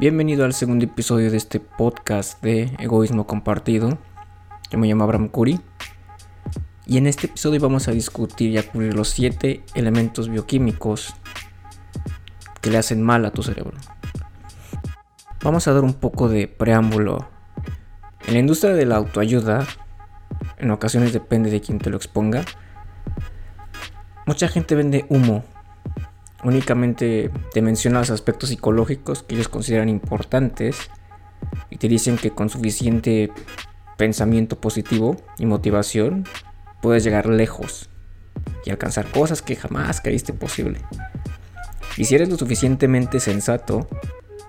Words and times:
Bienvenido 0.00 0.46
al 0.46 0.54
segundo 0.54 0.86
episodio 0.86 1.30
de 1.30 1.36
este 1.36 1.60
podcast 1.60 2.42
de 2.42 2.74
Egoísmo 2.78 3.26
Compartido. 3.26 3.98
Yo 4.70 4.78
me 4.78 4.88
llamo 4.88 5.04
Abraham 5.04 5.28
Curi. 5.28 5.60
Y 6.86 6.96
en 6.96 7.06
este 7.06 7.26
episodio 7.26 7.60
vamos 7.60 7.86
a 7.86 7.90
discutir 7.90 8.50
y 8.50 8.56
a 8.56 8.66
cubrir 8.66 8.94
los 8.94 9.10
7 9.10 9.62
elementos 9.74 10.30
bioquímicos 10.30 11.14
que 12.62 12.70
le 12.70 12.78
hacen 12.78 13.02
mal 13.02 13.26
a 13.26 13.30
tu 13.30 13.42
cerebro. 13.42 13.76
Vamos 15.44 15.68
a 15.68 15.74
dar 15.74 15.84
un 15.84 15.92
poco 15.92 16.30
de 16.30 16.48
preámbulo. 16.48 17.28
En 18.26 18.32
la 18.32 18.40
industria 18.40 18.72
de 18.72 18.86
la 18.86 18.96
autoayuda, 18.96 19.66
en 20.56 20.70
ocasiones 20.70 21.12
depende 21.12 21.50
de 21.50 21.60
quien 21.60 21.78
te 21.78 21.90
lo 21.90 21.98
exponga, 21.98 22.42
mucha 24.24 24.48
gente 24.48 24.74
vende 24.74 25.04
humo 25.10 25.44
únicamente 26.44 27.30
te 27.52 27.62
menciona 27.62 28.00
los 28.00 28.10
aspectos 28.10 28.48
psicológicos 28.48 29.22
que 29.22 29.34
ellos 29.34 29.48
consideran 29.48 29.88
importantes 29.88 30.90
y 31.68 31.76
te 31.76 31.88
dicen 31.88 32.16
que 32.16 32.30
con 32.30 32.48
suficiente 32.48 33.30
pensamiento 33.96 34.60
positivo 34.60 35.16
y 35.38 35.46
motivación 35.46 36.24
puedes 36.80 37.04
llegar 37.04 37.26
lejos 37.26 37.90
y 38.64 38.70
alcanzar 38.70 39.06
cosas 39.06 39.42
que 39.42 39.56
jamás 39.56 40.00
creíste 40.00 40.32
posible. 40.32 40.80
Y 41.96 42.04
si 42.04 42.14
eres 42.14 42.28
lo 42.28 42.38
suficientemente 42.38 43.20
sensato 43.20 43.88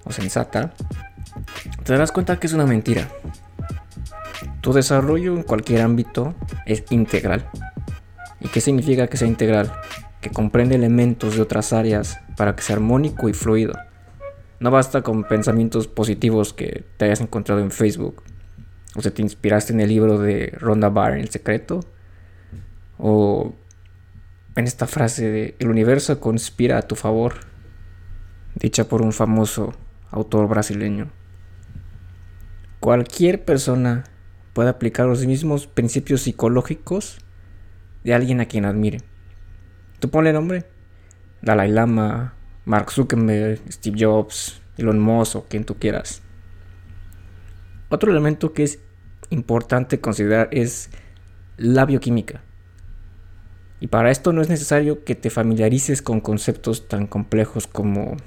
o 0.04 0.12
sensata, 0.12 0.73
te 1.84 1.94
darás 1.94 2.12
cuenta 2.12 2.40
que 2.40 2.48
es 2.48 2.54
una 2.54 2.66
mentira. 2.66 3.10
Tu 4.62 4.73
desarrollo 4.73 5.35
en 5.35 5.44
cualquier 5.44 5.82
ámbito 5.82 6.35
es 6.66 6.84
integral. 6.91 7.49
¿Y 8.40 8.48
qué 8.48 8.62
significa 8.62 9.08
que 9.08 9.18
sea 9.18 9.27
integral? 9.27 9.71
Que 10.21 10.30
comprende 10.30 10.75
elementos 10.75 11.35
de 11.35 11.41
otras 11.41 11.73
áreas 11.73 12.20
para 12.38 12.55
que 12.55 12.62
sea 12.62 12.75
armónico 12.75 13.27
y 13.27 13.34
fluido. 13.34 13.73
No 14.59 14.70
basta 14.70 15.02
con 15.02 15.23
pensamientos 15.23 15.88
positivos 15.88 16.53
que 16.53 16.85
te 16.98 17.05
hayas 17.05 17.21
encontrado 17.21 17.62
en 17.62 17.71
Facebook, 17.71 18.21
o 18.96 19.01
si 19.01 19.09
te 19.09 19.23
inspiraste 19.23 19.73
en 19.73 19.79
el 19.79 19.90
libro 19.90 20.20
de 20.20 20.54
Ronda 20.59 20.90
Barr, 20.90 21.18
El 21.18 21.29
Secreto, 21.29 21.79
o 22.99 23.55
en 24.55 24.65
esta 24.65 24.85
frase 24.85 25.29
de 25.29 25.55
El 25.57 25.70
universo 25.70 26.20
conspira 26.20 26.77
a 26.77 26.84
tu 26.84 26.96
favor, 26.96 27.35
dicha 28.55 28.84
por 28.84 29.01
un 29.01 29.13
famoso 29.13 29.74
autor 30.12 30.48
brasileño. 30.48 31.09
Cualquier 32.79 33.43
persona 33.43 34.03
puede 34.53 34.70
aplicar 34.70 35.07
los 35.07 35.26
mismos 35.26 35.65
principios 35.65 36.21
psicológicos 36.21 37.20
de 38.03 38.13
alguien 38.13 38.41
a 38.41 38.46
quien 38.46 38.65
admire. 38.65 39.10
Tú 40.02 40.10
ponle 40.10 40.34
nombre. 40.34 40.66
Dalai 41.44 41.70
Lama, 41.70 42.34
Mark 42.66 42.91
Zuckerberg, 42.91 43.62
Steve 43.71 43.98
Jobs, 43.99 44.60
Elon 44.77 44.99
Musk 44.99 45.35
o 45.35 45.46
quien 45.48 45.63
tú 45.63 45.76
quieras. 45.76 46.24
Otro 47.90 48.12
elemento 48.12 48.52
que 48.52 48.63
es 48.63 48.80
importante 49.30 49.99
considerar 49.99 50.49
es 50.52 50.90
la 51.58 51.85
bioquímica. 51.85 52.41
Y 53.80 53.88
para 53.88 54.10
esto 54.10 54.34
no 54.34 54.41
es 54.41 54.49
necesario 54.49 55.04
que 55.04 55.13
te 55.13 55.30
familiarices 55.30 56.02
con 56.02 56.20
conceptos 56.20 56.88
tan 56.88 57.05
complejos 57.05 57.68
como 57.68 58.18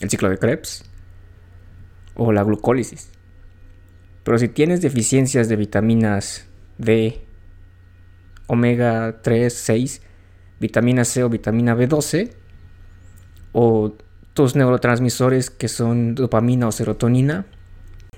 el 0.00 0.08
ciclo 0.08 0.30
de 0.30 0.38
Krebs 0.38 0.84
o 2.14 2.32
la 2.32 2.42
glucólisis. 2.42 3.10
Pero 4.24 4.38
si 4.38 4.48
tienes 4.48 4.80
deficiencias 4.80 5.50
de 5.50 5.56
vitaminas 5.56 6.46
D, 6.78 7.22
omega 8.46 9.20
3, 9.20 9.52
6, 9.52 10.02
vitamina 10.62 11.04
C 11.04 11.24
o 11.24 11.28
vitamina 11.28 11.74
B12, 11.74 12.30
o 13.52 13.92
tus 14.32 14.54
neurotransmisores 14.54 15.50
que 15.50 15.68
son 15.68 16.14
dopamina 16.14 16.68
o 16.68 16.72
serotonina 16.72 17.44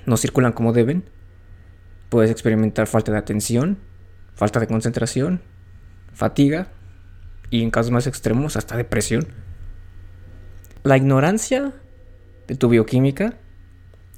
no 0.07 0.17
circulan 0.17 0.53
como 0.53 0.73
deben, 0.73 1.03
puedes 2.11 2.31
experimentar 2.31 2.87
falta 2.87 3.11
de 3.11 3.19
atención, 3.19 3.79
falta 4.35 4.61
de 4.61 4.67
concentración, 4.67 5.41
fatiga 6.13 6.69
y 7.51 7.63
en 7.63 7.71
casos 7.71 7.91
más 7.91 8.07
extremos 8.07 8.57
hasta 8.57 8.77
depresión. 8.77 9.27
La 10.83 10.99
ignorancia 10.99 11.73
de 12.47 12.57
tu 12.57 12.69
bioquímica 12.69 13.39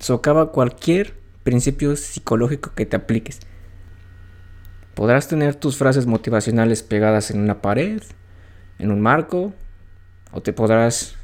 socava 0.01 0.51
cualquier 0.51 1.15
principio 1.45 1.95
psicológico 1.95 2.73
que 2.75 2.87
te 2.87 2.97
apliques. 2.97 3.39
Podrás 4.95 5.29
tener 5.29 5.55
tus 5.55 5.77
frases 5.77 6.07
motivacionales 6.07 6.83
pegadas 6.83 7.31
en 7.31 7.41
una 7.41 7.61
pared, 7.61 8.03
en 8.79 8.91
un 8.91 9.01
marco, 9.01 9.53
o 10.33 10.43
te 10.43 10.53
podrás 10.53 11.17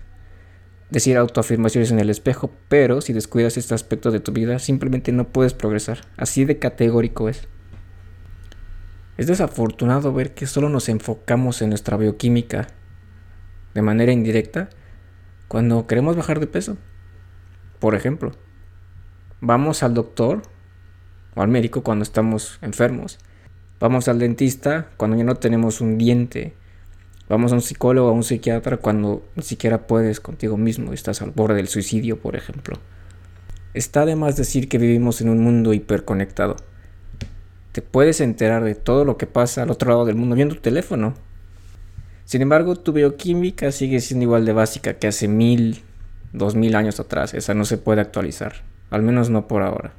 decir 0.91 1.17
autoafirmaciones 1.17 1.91
en 1.91 1.99
el 1.99 2.11
espejo, 2.11 2.51
pero 2.69 3.01
si 3.01 3.13
descuidas 3.13 3.57
este 3.57 3.75
aspecto 3.75 4.11
de 4.11 4.21
tu 4.21 4.33
vida, 4.33 4.59
simplemente 4.59 5.13
no 5.13 5.29
puedes 5.29 5.55
progresar. 5.55 6.01
Así 6.17 6.45
de 6.45 6.59
categórico 6.59 7.29
es. 7.29 7.49
Es 9.17 9.27
desafortunado 9.27 10.13
ver 10.13 10.35
que 10.35 10.47
solo 10.47 10.69
nos 10.69 10.89
enfocamos 10.89 11.63
en 11.63 11.71
nuestra 11.71 11.97
bioquímica 11.97 12.69
de 13.75 13.83
manera 13.83 14.13
indirecta 14.13 14.71
cuando 15.49 15.87
queremos 15.87 16.17
bajar 16.17 16.41
de 16.41 16.47
peso. 16.47 16.77
Por 17.79 17.95
ejemplo, 17.95 18.33
vamos 19.41 19.83
al 19.83 19.95
doctor 19.95 20.43
o 21.35 21.43
al 21.43 21.49
médico 21.49 21.83
cuando 21.83 22.03
estamos 22.03 22.59
enfermos 22.63 23.19
Vamos 23.83 24.07
al 24.07 24.21
dentista 24.21 24.91
cuando 24.97 25.17
ya 25.17 25.25
no 25.25 25.35
tenemos 25.35 25.81
un 25.81 25.99
diente. 25.99 26.55
Vamos 27.29 27.53
a 27.53 27.55
un 27.55 27.63
psicólogo 27.63 28.09
a 28.09 28.13
un 28.13 28.25
psiquiatra 28.25 28.77
cuando 28.77 29.23
ni 29.37 29.43
siquiera 29.43 29.87
puedes 29.87 30.21
contigo 30.21 30.57
mismo 30.57 30.91
y 30.91 30.95
estás 30.95 31.23
al 31.23 31.31
borde 31.31 31.55
del 31.55 31.69
suicidio, 31.69 32.19
por 32.21 32.37
ejemplo. 32.37 32.79
Está 33.75 34.05
de 34.05 34.17
más 34.17 34.37
decir 34.37 34.69
que 34.69 34.79
vivimos 34.79 35.21
en 35.21 35.31
un 35.31 35.43
mundo 35.43 35.73
hiperconectado. 35.73 36.57
Te 37.73 37.81
puedes 37.81 38.21
enterar 38.21 38.65
de 38.65 38.75
todo 38.75 39.07
lo 39.07 39.17
que 39.17 39.27
pasa 39.27 39.63
al 39.63 39.71
otro 39.71 39.91
lado 39.91 40.05
del 40.05 40.17
mundo 40.17 40.37
viendo 40.37 40.55
tu 40.55 40.61
teléfono. 40.61 41.15
Sin 42.27 42.43
embargo, 42.43 42.77
tu 42.77 42.93
bioquímica 42.93 43.73
sigue 43.73 44.01
siendo 44.01 44.25
igual 44.25 44.45
de 44.45 44.53
básica 44.53 44.95
que 44.95 45.07
hace 45.07 45.27
mil, 45.27 45.83
dos 46.35 46.55
mil 46.55 46.75
años 46.75 47.01
atrás. 47.01 47.33
Esa 47.33 47.55
no 47.55 47.65
se 47.65 47.79
puede 47.79 48.03
actualizar. 48.03 48.57
Al 48.91 49.03
menos 49.03 49.31
no 49.31 49.49
por 49.49 49.63
ahora. 49.63 49.95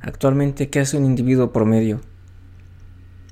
Actualmente, 0.00 0.70
¿qué 0.70 0.80
hace 0.80 0.96
un 0.96 1.04
individuo 1.04 1.52
promedio? 1.52 2.00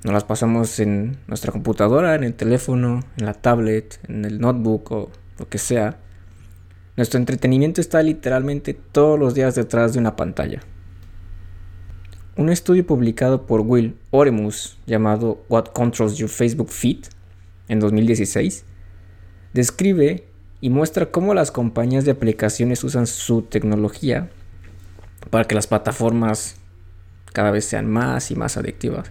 Nos 0.04 0.12
las 0.12 0.24
pasamos 0.24 0.80
en 0.80 1.16
nuestra 1.28 1.52
computadora, 1.52 2.16
en 2.16 2.24
el 2.24 2.34
teléfono, 2.34 3.04
en 3.16 3.24
la 3.24 3.34
tablet, 3.34 4.00
en 4.08 4.24
el 4.24 4.40
notebook 4.40 4.90
o 4.90 5.10
lo 5.38 5.48
que 5.48 5.58
sea. 5.58 5.98
Nuestro 6.96 7.18
entretenimiento 7.18 7.80
está 7.80 8.02
literalmente 8.02 8.74
todos 8.74 9.16
los 9.16 9.34
días 9.34 9.54
detrás 9.54 9.92
de 9.92 10.00
una 10.00 10.16
pantalla. 10.16 10.60
Un 12.36 12.48
estudio 12.48 12.84
publicado 12.84 13.46
por 13.46 13.60
Will 13.60 13.96
Oremus 14.10 14.78
llamado 14.86 15.44
What 15.48 15.66
Controls 15.66 16.16
Your 16.16 16.30
Facebook 16.30 16.70
Feed 16.70 17.04
en 17.68 17.78
2016 17.78 18.64
describe 19.52 20.26
y 20.60 20.70
muestra 20.70 21.10
cómo 21.10 21.34
las 21.34 21.52
compañías 21.52 22.04
de 22.04 22.10
aplicaciones 22.10 22.82
usan 22.82 23.06
su 23.06 23.42
tecnología 23.42 24.30
para 25.30 25.44
que 25.44 25.54
las 25.54 25.66
plataformas 25.66 26.56
cada 27.32 27.50
vez 27.50 27.64
sean 27.66 27.88
más 27.88 28.30
y 28.30 28.34
más 28.34 28.56
adictivas. 28.56 29.10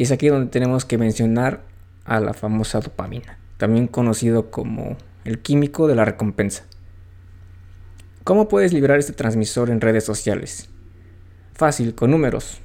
Y 0.00 0.04
es 0.04 0.12
aquí 0.12 0.28
donde 0.28 0.50
tenemos 0.50 0.86
que 0.86 0.96
mencionar 0.96 1.60
a 2.06 2.20
la 2.20 2.32
famosa 2.32 2.80
dopamina, 2.80 3.38
también 3.58 3.86
conocido 3.86 4.50
como 4.50 4.96
el 5.26 5.40
químico 5.40 5.88
de 5.88 5.94
la 5.94 6.06
recompensa. 6.06 6.64
¿Cómo 8.24 8.48
puedes 8.48 8.72
liberar 8.72 8.98
este 8.98 9.12
transmisor 9.12 9.68
en 9.68 9.82
redes 9.82 10.04
sociales? 10.04 10.70
Fácil, 11.52 11.94
con 11.94 12.12
números. 12.12 12.62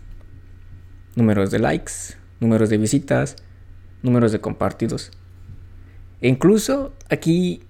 Números 1.18 1.52
de 1.52 1.60
likes, 1.60 1.92
números 2.40 2.70
de 2.70 2.78
visitas, 2.78 3.36
números 4.02 4.32
de 4.32 4.40
compartidos. 4.40 5.12
E 6.22 6.30
incluso 6.30 6.94
aquí 7.10 7.64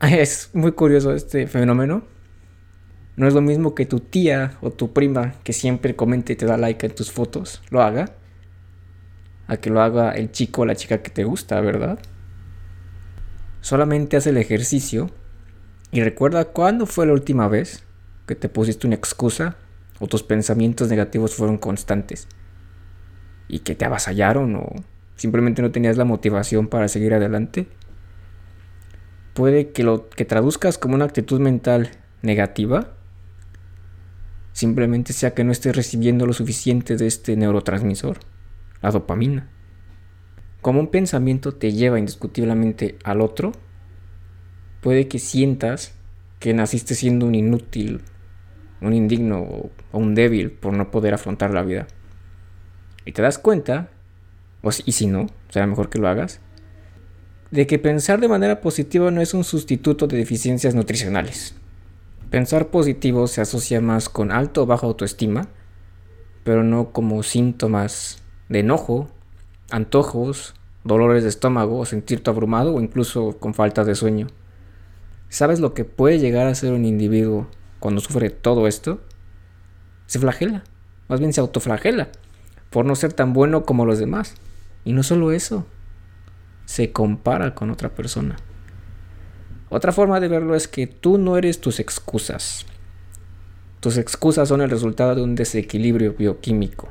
es 0.00 0.50
muy 0.52 0.72
curioso 0.72 1.14
este 1.14 1.46
fenómeno. 1.46 2.02
No 3.14 3.28
es 3.28 3.34
lo 3.34 3.40
mismo 3.40 3.76
que 3.76 3.86
tu 3.86 4.00
tía 4.00 4.58
o 4.62 4.72
tu 4.72 4.92
prima 4.92 5.34
que 5.44 5.52
siempre 5.52 5.94
comenta 5.94 6.32
y 6.32 6.34
te 6.34 6.46
da 6.46 6.56
like 6.56 6.84
en 6.84 6.92
tus 6.96 7.12
fotos 7.12 7.62
lo 7.70 7.80
haga 7.80 8.16
a 9.46 9.56
que 9.56 9.70
lo 9.70 9.82
haga 9.82 10.12
el 10.12 10.30
chico 10.30 10.62
o 10.62 10.66
la 10.66 10.76
chica 10.76 11.02
que 11.02 11.10
te 11.10 11.24
gusta, 11.24 11.60
¿verdad? 11.60 11.98
Solamente 13.60 14.16
haz 14.16 14.26
el 14.26 14.36
ejercicio 14.36 15.10
y 15.90 16.02
recuerda 16.02 16.46
cuándo 16.46 16.86
fue 16.86 17.06
la 17.06 17.12
última 17.12 17.48
vez 17.48 17.84
que 18.26 18.34
te 18.34 18.48
pusiste 18.48 18.86
una 18.86 18.96
excusa 18.96 19.56
o 20.00 20.06
tus 20.06 20.22
pensamientos 20.22 20.88
negativos 20.88 21.34
fueron 21.34 21.58
constantes 21.58 22.26
y 23.48 23.60
que 23.60 23.74
te 23.74 23.84
avasallaron 23.84 24.56
o 24.56 24.72
simplemente 25.16 25.62
no 25.62 25.70
tenías 25.70 25.96
la 25.96 26.04
motivación 26.04 26.68
para 26.68 26.88
seguir 26.88 27.14
adelante. 27.14 27.68
Puede 29.34 29.70
que 29.70 29.82
lo 29.82 30.08
que 30.08 30.24
traduzcas 30.24 30.78
como 30.78 30.94
una 30.94 31.04
actitud 31.04 31.40
mental 31.40 31.90
negativa 32.22 32.94
simplemente 34.52 35.12
sea 35.12 35.34
que 35.34 35.44
no 35.44 35.52
estés 35.52 35.74
recibiendo 35.74 36.26
lo 36.26 36.32
suficiente 36.32 36.96
de 36.96 37.06
este 37.06 37.36
neurotransmisor 37.36 38.18
la 38.84 38.90
dopamina. 38.90 39.48
Como 40.60 40.78
un 40.78 40.88
pensamiento 40.88 41.52
te 41.54 41.72
lleva 41.72 41.98
indiscutiblemente 41.98 42.98
al 43.02 43.22
otro, 43.22 43.52
puede 44.82 45.08
que 45.08 45.18
sientas 45.18 45.94
que 46.38 46.52
naciste 46.52 46.94
siendo 46.94 47.24
un 47.24 47.34
inútil, 47.34 48.02
un 48.82 48.92
indigno 48.92 49.40
o 49.40 49.98
un 49.98 50.14
débil 50.14 50.50
por 50.50 50.74
no 50.74 50.90
poder 50.90 51.14
afrontar 51.14 51.54
la 51.54 51.62
vida. 51.62 51.86
Y 53.06 53.12
te 53.12 53.22
das 53.22 53.38
cuenta, 53.38 53.88
o 54.60 54.68
y 54.84 54.92
si 54.92 55.06
no, 55.06 55.28
será 55.48 55.66
mejor 55.66 55.88
que 55.88 55.98
lo 55.98 56.08
hagas, 56.08 56.40
de 57.50 57.66
que 57.66 57.78
pensar 57.78 58.20
de 58.20 58.28
manera 58.28 58.60
positiva 58.60 59.10
no 59.10 59.22
es 59.22 59.32
un 59.32 59.44
sustituto 59.44 60.06
de 60.06 60.18
deficiencias 60.18 60.74
nutricionales. 60.74 61.54
Pensar 62.28 62.68
positivo 62.68 63.28
se 63.28 63.40
asocia 63.40 63.80
más 63.80 64.10
con 64.10 64.30
alto 64.30 64.64
o 64.64 64.66
baja 64.66 64.86
autoestima, 64.86 65.48
pero 66.42 66.64
no 66.64 66.92
como 66.92 67.22
síntomas 67.22 68.23
de 68.48 68.60
enojo, 68.60 69.08
antojos, 69.70 70.54
dolores 70.84 71.22
de 71.22 71.28
estómago, 71.28 71.84
sentirte 71.86 72.30
abrumado 72.30 72.74
o 72.74 72.80
incluso 72.80 73.38
con 73.38 73.54
falta 73.54 73.84
de 73.84 73.94
sueño. 73.94 74.26
¿Sabes 75.28 75.60
lo 75.60 75.74
que 75.74 75.84
puede 75.84 76.18
llegar 76.18 76.46
a 76.46 76.54
ser 76.54 76.72
un 76.72 76.84
individuo 76.84 77.48
cuando 77.80 78.00
sufre 78.00 78.30
todo 78.30 78.68
esto? 78.68 79.00
Se 80.06 80.18
flagela, 80.18 80.62
más 81.08 81.20
bien 81.20 81.32
se 81.32 81.40
autoflagela, 81.40 82.08
por 82.70 82.84
no 82.84 82.94
ser 82.94 83.12
tan 83.12 83.32
bueno 83.32 83.64
como 83.64 83.86
los 83.86 83.98
demás. 83.98 84.34
Y 84.84 84.92
no 84.92 85.02
solo 85.02 85.32
eso, 85.32 85.66
se 86.66 86.92
compara 86.92 87.54
con 87.54 87.70
otra 87.70 87.88
persona. 87.88 88.36
Otra 89.70 89.92
forma 89.92 90.20
de 90.20 90.28
verlo 90.28 90.54
es 90.54 90.68
que 90.68 90.86
tú 90.86 91.18
no 91.18 91.36
eres 91.36 91.60
tus 91.60 91.80
excusas. 91.80 92.66
Tus 93.80 93.96
excusas 93.96 94.48
son 94.48 94.60
el 94.60 94.70
resultado 94.70 95.14
de 95.14 95.22
un 95.22 95.34
desequilibrio 95.34 96.14
bioquímico. 96.14 96.88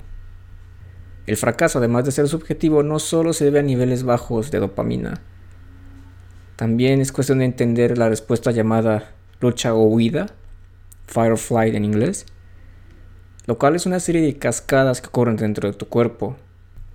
El 1.25 1.37
fracaso, 1.37 1.79
además 1.79 2.05
de 2.05 2.11
ser 2.11 2.27
subjetivo, 2.27 2.83
no 2.83 2.99
solo 2.99 3.33
se 3.33 3.45
debe 3.45 3.59
a 3.59 3.63
niveles 3.63 4.03
bajos 4.03 4.51
de 4.51 4.59
dopamina. 4.59 5.21
También 6.55 7.01
es 7.01 7.11
cuestión 7.11 7.39
de 7.39 7.45
entender 7.45 7.97
la 7.97 8.09
respuesta 8.09 8.51
llamada 8.51 9.11
lucha 9.39 9.73
o 9.73 9.83
huida, 9.83 10.27
fire 11.07 11.31
or 11.31 11.37
flight 11.37 11.75
en 11.75 11.85
inglés, 11.85 12.25
lo 13.45 13.57
cual 13.57 13.75
es 13.75 13.85
una 13.85 13.99
serie 13.99 14.21
de 14.21 14.37
cascadas 14.37 15.01
que 15.01 15.07
ocurren 15.07 15.37
dentro 15.37 15.69
de 15.69 15.77
tu 15.77 15.87
cuerpo. 15.87 16.37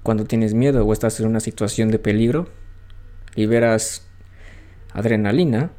Cuando 0.02 0.24
tienes 0.24 0.54
miedo 0.54 0.84
o 0.84 0.92
estás 0.92 1.20
en 1.20 1.26
una 1.26 1.40
situación 1.40 1.90
de 1.90 1.98
peligro, 1.98 2.48
liberas 3.34 4.06
adrenalina 4.92 5.70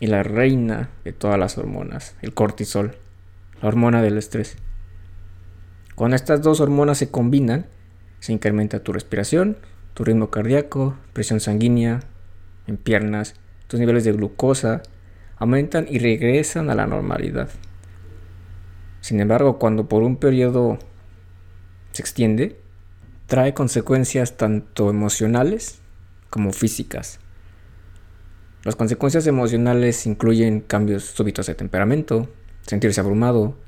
y 0.00 0.06
la 0.06 0.22
reina 0.22 0.90
de 1.04 1.12
todas 1.12 1.38
las 1.38 1.58
hormonas, 1.58 2.16
el 2.22 2.32
cortisol, 2.32 2.96
la 3.60 3.68
hormona 3.68 4.02
del 4.02 4.18
estrés. 4.18 4.56
Cuando 6.00 6.16
estas 6.16 6.40
dos 6.40 6.60
hormonas 6.60 6.96
se 6.96 7.10
combinan, 7.10 7.66
se 8.20 8.32
incrementa 8.32 8.82
tu 8.82 8.94
respiración, 8.94 9.58
tu 9.92 10.02
ritmo 10.02 10.30
cardíaco, 10.30 10.96
presión 11.12 11.40
sanguínea 11.40 12.00
en 12.66 12.78
piernas, 12.78 13.34
tus 13.66 13.80
niveles 13.80 14.04
de 14.04 14.12
glucosa 14.12 14.80
aumentan 15.36 15.86
y 15.90 15.98
regresan 15.98 16.70
a 16.70 16.74
la 16.74 16.86
normalidad. 16.86 17.50
Sin 19.02 19.20
embargo, 19.20 19.58
cuando 19.58 19.90
por 19.90 20.02
un 20.02 20.16
periodo 20.16 20.78
se 21.92 22.00
extiende, 22.00 22.58
trae 23.26 23.52
consecuencias 23.52 24.38
tanto 24.38 24.88
emocionales 24.88 25.80
como 26.30 26.54
físicas. 26.54 27.20
Las 28.64 28.74
consecuencias 28.74 29.26
emocionales 29.26 30.06
incluyen 30.06 30.62
cambios 30.62 31.04
súbitos 31.04 31.46
de 31.46 31.56
temperamento, 31.56 32.26
sentirse 32.62 33.02
abrumado, 33.02 33.58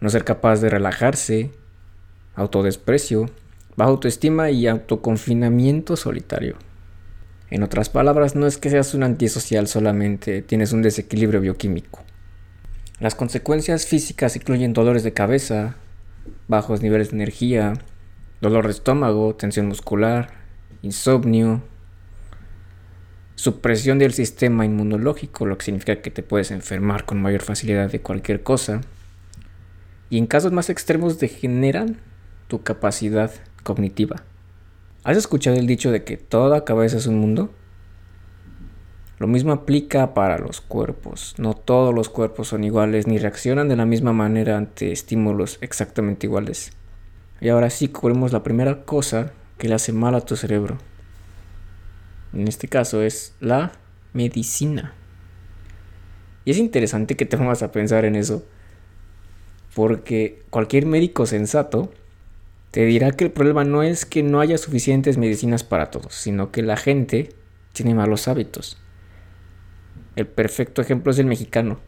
no 0.00 0.10
ser 0.10 0.24
capaz 0.24 0.60
de 0.60 0.70
relajarse, 0.70 1.50
autodesprecio, 2.34 3.30
baja 3.76 3.90
autoestima 3.90 4.50
y 4.50 4.66
autoconfinamiento 4.66 5.96
solitario. 5.96 6.56
En 7.50 7.62
otras 7.62 7.88
palabras, 7.88 8.36
no 8.36 8.46
es 8.46 8.58
que 8.58 8.70
seas 8.70 8.94
un 8.94 9.02
antisocial 9.02 9.68
solamente, 9.68 10.42
tienes 10.42 10.72
un 10.72 10.82
desequilibrio 10.82 11.40
bioquímico. 11.40 12.04
Las 13.00 13.14
consecuencias 13.14 13.86
físicas 13.86 14.36
incluyen 14.36 14.72
dolores 14.72 15.04
de 15.04 15.12
cabeza, 15.12 15.76
bajos 16.48 16.82
niveles 16.82 17.10
de 17.10 17.16
energía, 17.16 17.74
dolor 18.40 18.66
de 18.66 18.72
estómago, 18.72 19.34
tensión 19.34 19.66
muscular, 19.66 20.30
insomnio, 20.82 21.62
supresión 23.36 23.98
del 23.98 24.12
sistema 24.12 24.64
inmunológico, 24.64 25.46
lo 25.46 25.56
que 25.56 25.66
significa 25.66 26.02
que 26.02 26.10
te 26.10 26.24
puedes 26.24 26.50
enfermar 26.50 27.04
con 27.04 27.22
mayor 27.22 27.42
facilidad 27.42 27.90
de 27.90 28.00
cualquier 28.00 28.42
cosa. 28.42 28.80
Y 30.10 30.18
en 30.18 30.26
casos 30.26 30.52
más 30.52 30.70
extremos 30.70 31.18
degeneran 31.18 31.98
tu 32.46 32.62
capacidad 32.62 33.30
cognitiva. 33.62 34.22
¿Has 35.04 35.16
escuchado 35.16 35.56
el 35.56 35.66
dicho 35.66 35.90
de 35.90 36.04
que 36.04 36.16
toda 36.16 36.64
cabeza 36.64 36.96
es 36.96 37.06
un 37.06 37.18
mundo? 37.18 37.52
Lo 39.18 39.26
mismo 39.26 39.52
aplica 39.52 40.14
para 40.14 40.38
los 40.38 40.60
cuerpos. 40.60 41.34
No 41.38 41.54
todos 41.54 41.94
los 41.94 42.08
cuerpos 42.08 42.48
son 42.48 42.64
iguales 42.64 43.06
ni 43.06 43.18
reaccionan 43.18 43.68
de 43.68 43.76
la 43.76 43.84
misma 43.84 44.12
manera 44.12 44.56
ante 44.56 44.92
estímulos 44.92 45.58
exactamente 45.60 46.26
iguales. 46.26 46.72
Y 47.40 47.48
ahora 47.48 47.70
sí 47.70 47.88
cubrimos 47.88 48.32
la 48.32 48.42
primera 48.42 48.84
cosa 48.84 49.32
que 49.58 49.68
le 49.68 49.74
hace 49.74 49.92
mal 49.92 50.14
a 50.14 50.20
tu 50.20 50.36
cerebro 50.36 50.78
en 52.32 52.48
este 52.48 52.68
caso 52.68 53.02
es 53.02 53.34
la 53.40 53.72
medicina. 54.12 54.92
Y 56.44 56.50
es 56.50 56.58
interesante 56.58 57.16
que 57.16 57.26
te 57.26 57.36
pongas 57.36 57.62
a 57.62 57.72
pensar 57.72 58.04
en 58.04 58.16
eso, 58.16 58.44
porque 59.74 60.42
cualquier 60.50 60.86
médico 60.86 61.26
sensato 61.26 61.90
te 62.70 62.84
dirá 62.84 63.12
que 63.12 63.24
el 63.24 63.30
problema 63.30 63.64
no 63.64 63.82
es 63.82 64.04
que 64.04 64.22
no 64.22 64.40
haya 64.40 64.58
suficientes 64.58 65.18
medicinas 65.18 65.64
para 65.64 65.90
todos, 65.90 66.14
sino 66.14 66.50
que 66.50 66.62
la 66.62 66.76
gente 66.76 67.30
tiene 67.72 67.94
malos 67.94 68.28
hábitos. 68.28 68.78
El 70.16 70.26
perfecto 70.26 70.82
ejemplo 70.82 71.12
es 71.12 71.18
el 71.18 71.26
mexicano. 71.26 71.80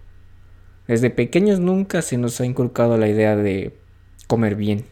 Desde 0.87 1.11
pequeños 1.11 1.61
nunca 1.61 2.03
se 2.03 2.17
nos 2.17 2.41
ha 2.41 2.47
inculcado 2.47 2.97
la 2.97 3.09
idea 3.09 3.37
de 3.37 3.77
comer 4.26 4.56
bien, 4.56 4.87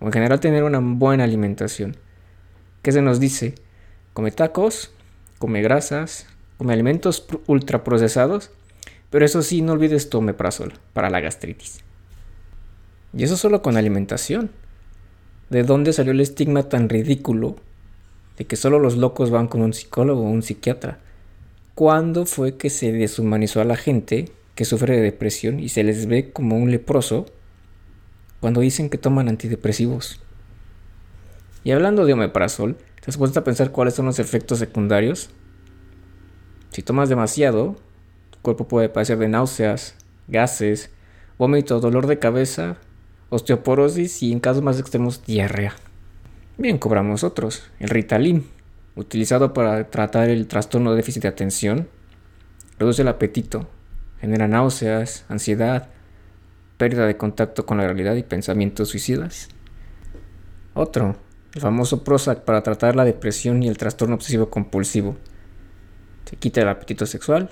o 0.00 0.06
en 0.06 0.12
general 0.12 0.40
tener 0.40 0.62
una 0.64 0.78
buena 0.78 1.24
alimentación. 1.24 1.96
¿Qué 2.82 2.92
se 2.92 3.02
nos 3.02 3.20
dice? 3.20 3.54
Come 4.12 4.30
tacos, 4.30 4.92
come 5.38 5.62
grasas, 5.62 6.26
come 6.56 6.72
alimentos 6.72 7.26
ultraprocesados, 7.46 8.50
pero 9.10 9.24
eso 9.24 9.42
sí, 9.42 9.62
no 9.62 9.72
olvides 9.72 10.14
omeprazol 10.14 10.74
para 10.92 11.10
la 11.10 11.20
gastritis. 11.20 11.82
Y 13.12 13.24
eso 13.24 13.36
solo 13.36 13.62
con 13.62 13.76
alimentación. 13.76 14.50
¿De 15.50 15.62
dónde 15.62 15.92
salió 15.92 16.12
el 16.12 16.20
estigma 16.20 16.64
tan 16.68 16.88
ridículo 16.88 17.56
de 18.36 18.46
que 18.46 18.56
solo 18.56 18.78
los 18.78 18.96
locos 18.96 19.30
van 19.30 19.48
con 19.48 19.62
un 19.62 19.72
psicólogo 19.72 20.22
o 20.22 20.30
un 20.30 20.42
psiquiatra? 20.42 20.98
¿Cuándo 21.74 22.26
fue 22.26 22.56
que 22.56 22.70
se 22.70 22.92
deshumanizó 22.92 23.60
a 23.60 23.64
la 23.64 23.76
gente 23.76 24.30
que 24.54 24.64
sufre 24.64 24.96
de 24.96 25.02
depresión 25.02 25.60
y 25.60 25.68
se 25.68 25.84
les 25.84 26.06
ve 26.06 26.32
como 26.32 26.56
un 26.56 26.70
leproso 26.70 27.26
cuando 28.40 28.60
dicen 28.60 28.90
que 28.90 28.98
toman 28.98 29.28
antidepresivos? 29.28 30.20
Y 31.64 31.70
hablando 31.70 32.04
de 32.04 32.12
omeprazol, 32.12 32.76
¿Te 33.08 33.10
has 33.10 33.16
puesto 33.16 33.40
a 33.40 33.44
pensar 33.44 33.72
cuáles 33.72 33.94
son 33.94 34.04
los 34.04 34.18
efectos 34.18 34.58
secundarios? 34.58 35.30
Si 36.72 36.82
tomas 36.82 37.08
demasiado, 37.08 37.76
tu 38.30 38.38
cuerpo 38.40 38.68
puede 38.68 38.90
padecer 38.90 39.16
de 39.16 39.28
náuseas, 39.28 39.94
gases, 40.26 40.90
vómito, 41.38 41.80
dolor 41.80 42.06
de 42.06 42.18
cabeza, 42.18 42.76
osteoporosis 43.30 44.22
y 44.22 44.32
en 44.32 44.40
casos 44.40 44.62
más 44.62 44.78
extremos 44.78 45.24
diarrea. 45.24 45.74
Bien, 46.56 46.78
cobramos 46.78 47.24
otros. 47.24 47.64
El 47.78 47.88
Ritalin, 47.88 48.46
utilizado 48.96 49.52
para 49.52 49.90
tratar 49.90 50.28
el 50.28 50.46
trastorno 50.46 50.90
de 50.90 50.96
déficit 50.96 51.22
de 51.22 51.28
atención, 51.28 51.88
reduce 52.78 53.02
el 53.02 53.08
apetito, 53.08 53.68
genera 54.20 54.48
náuseas, 54.48 55.24
ansiedad, 55.28 55.88
pérdida 56.76 57.06
de 57.06 57.16
contacto 57.16 57.66
con 57.66 57.78
la 57.78 57.84
realidad 57.84 58.14
y 58.14 58.22
pensamientos 58.22 58.88
suicidas. 58.88 59.48
Otro, 60.74 61.16
el 61.54 61.60
famoso 61.60 62.04
Prozac 62.04 62.44
para 62.44 62.62
tratar 62.62 62.96
la 62.96 63.04
depresión 63.04 63.62
y 63.62 63.68
el 63.68 63.78
trastorno 63.78 64.14
obsesivo 64.14 64.50
compulsivo. 64.50 65.16
Te 66.24 66.36
quita 66.36 66.60
el 66.60 66.68
apetito 66.68 67.06
sexual, 67.06 67.50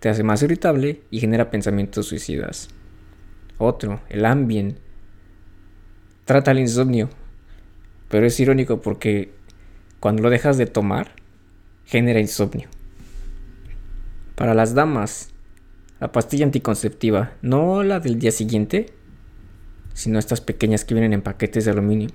te 0.00 0.08
hace 0.08 0.22
más 0.22 0.42
irritable 0.42 1.02
y 1.10 1.20
genera 1.20 1.50
pensamientos 1.50 2.06
suicidas. 2.06 2.68
Otro, 3.58 4.00
el 4.08 4.24
Ambien, 4.24 4.78
trata 6.24 6.50
el 6.50 6.58
insomnio, 6.58 7.08
pero 8.08 8.26
es 8.26 8.38
irónico 8.40 8.80
porque 8.80 9.32
cuando 10.00 10.22
lo 10.22 10.30
dejas 10.30 10.58
de 10.58 10.66
tomar, 10.66 11.12
genera 11.84 12.20
insomnio. 12.20 12.68
Para 14.34 14.54
las 14.54 14.74
damas, 14.74 15.30
la 16.00 16.12
pastilla 16.12 16.44
anticonceptiva, 16.44 17.32
no 17.42 17.82
la 17.82 18.00
del 18.00 18.18
día 18.18 18.32
siguiente, 18.32 18.92
sino 19.92 20.18
estas 20.18 20.40
pequeñas 20.40 20.84
que 20.84 20.94
vienen 20.94 21.12
en 21.12 21.22
paquetes 21.22 21.64
de 21.64 21.70
aluminio. 21.70 22.10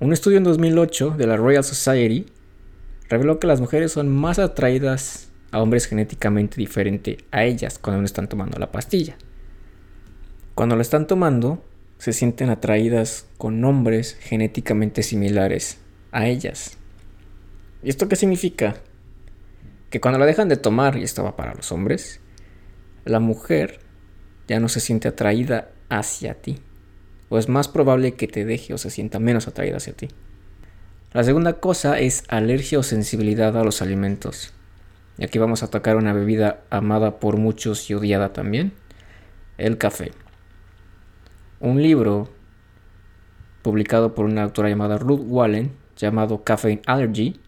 Un 0.00 0.12
estudio 0.12 0.38
en 0.38 0.44
2008 0.44 1.10
de 1.10 1.26
la 1.26 1.36
Royal 1.36 1.64
Society 1.64 2.26
reveló 3.08 3.38
que 3.38 3.46
las 3.46 3.60
mujeres 3.60 3.92
son 3.92 4.08
más 4.08 4.38
atraídas 4.38 5.30
a 5.52 5.62
hombres 5.62 5.86
genéticamente 5.86 6.56
diferentes 6.56 7.18
a 7.30 7.44
ellas 7.44 7.78
cuando 7.78 8.00
no 8.00 8.06
están 8.06 8.28
tomando 8.28 8.58
la 8.58 8.72
pastilla. 8.72 9.16
Cuando 10.56 10.74
la 10.74 10.80
están 10.80 11.06
tomando, 11.06 11.62
se 11.98 12.14
sienten 12.14 12.48
atraídas 12.48 13.26
con 13.36 13.62
hombres 13.62 14.16
genéticamente 14.18 15.02
similares 15.02 15.76
a 16.12 16.28
ellas. 16.28 16.78
¿Y 17.82 17.90
esto 17.90 18.08
qué 18.08 18.16
significa? 18.16 18.76
Que 19.90 20.00
cuando 20.00 20.18
la 20.18 20.24
dejan 20.24 20.48
de 20.48 20.56
tomar, 20.56 20.96
y 20.96 21.02
esto 21.02 21.22
va 21.22 21.36
para 21.36 21.52
los 21.52 21.72
hombres, 21.72 22.22
la 23.04 23.20
mujer 23.20 23.80
ya 24.48 24.58
no 24.58 24.70
se 24.70 24.80
siente 24.80 25.08
atraída 25.08 25.72
hacia 25.90 26.40
ti. 26.40 26.58
O 27.28 27.36
es 27.36 27.50
más 27.50 27.68
probable 27.68 28.14
que 28.14 28.26
te 28.26 28.46
deje 28.46 28.72
o 28.72 28.78
se 28.78 28.88
sienta 28.88 29.18
menos 29.18 29.48
atraída 29.48 29.76
hacia 29.76 29.92
ti. 29.92 30.08
La 31.12 31.22
segunda 31.22 31.60
cosa 31.60 31.98
es 31.98 32.24
alergia 32.28 32.78
o 32.78 32.82
sensibilidad 32.82 33.58
a 33.58 33.62
los 33.62 33.82
alimentos. 33.82 34.54
Y 35.18 35.24
aquí 35.24 35.38
vamos 35.38 35.62
a 35.62 35.68
tocar 35.68 35.96
una 35.96 36.14
bebida 36.14 36.62
amada 36.70 37.20
por 37.20 37.36
muchos 37.36 37.90
y 37.90 37.94
odiada 37.94 38.32
también, 38.32 38.72
el 39.58 39.76
café. 39.76 40.12
Un 41.58 41.82
libro 41.82 42.28
publicado 43.62 44.14
por 44.14 44.26
una 44.26 44.42
autora 44.42 44.68
llamada 44.68 44.98
Ruth 44.98 45.22
Wallen, 45.24 45.72
llamado 45.96 46.44
Caffeine 46.44 46.82
Allergy, 46.86 47.40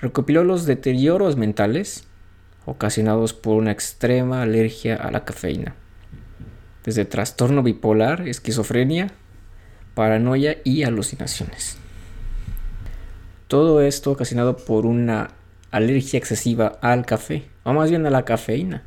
recopiló 0.00 0.44
los 0.44 0.66
deterioros 0.66 1.36
mentales 1.36 2.06
ocasionados 2.64 3.34
por 3.34 3.56
una 3.56 3.72
extrema 3.72 4.42
alergia 4.42 4.94
a 4.94 5.10
la 5.10 5.24
cafeína, 5.24 5.74
desde 6.84 7.04
trastorno 7.04 7.64
bipolar, 7.64 8.28
esquizofrenia, 8.28 9.10
paranoia 9.94 10.58
y 10.62 10.84
alucinaciones. 10.84 11.76
Todo 13.48 13.82
esto 13.82 14.12
ocasionado 14.12 14.56
por 14.56 14.86
una 14.86 15.30
alergia 15.72 16.18
excesiva 16.18 16.78
al 16.80 17.04
café, 17.04 17.48
o 17.64 17.72
más 17.72 17.90
bien 17.90 18.06
a 18.06 18.10
la 18.10 18.24
cafeína. 18.24 18.84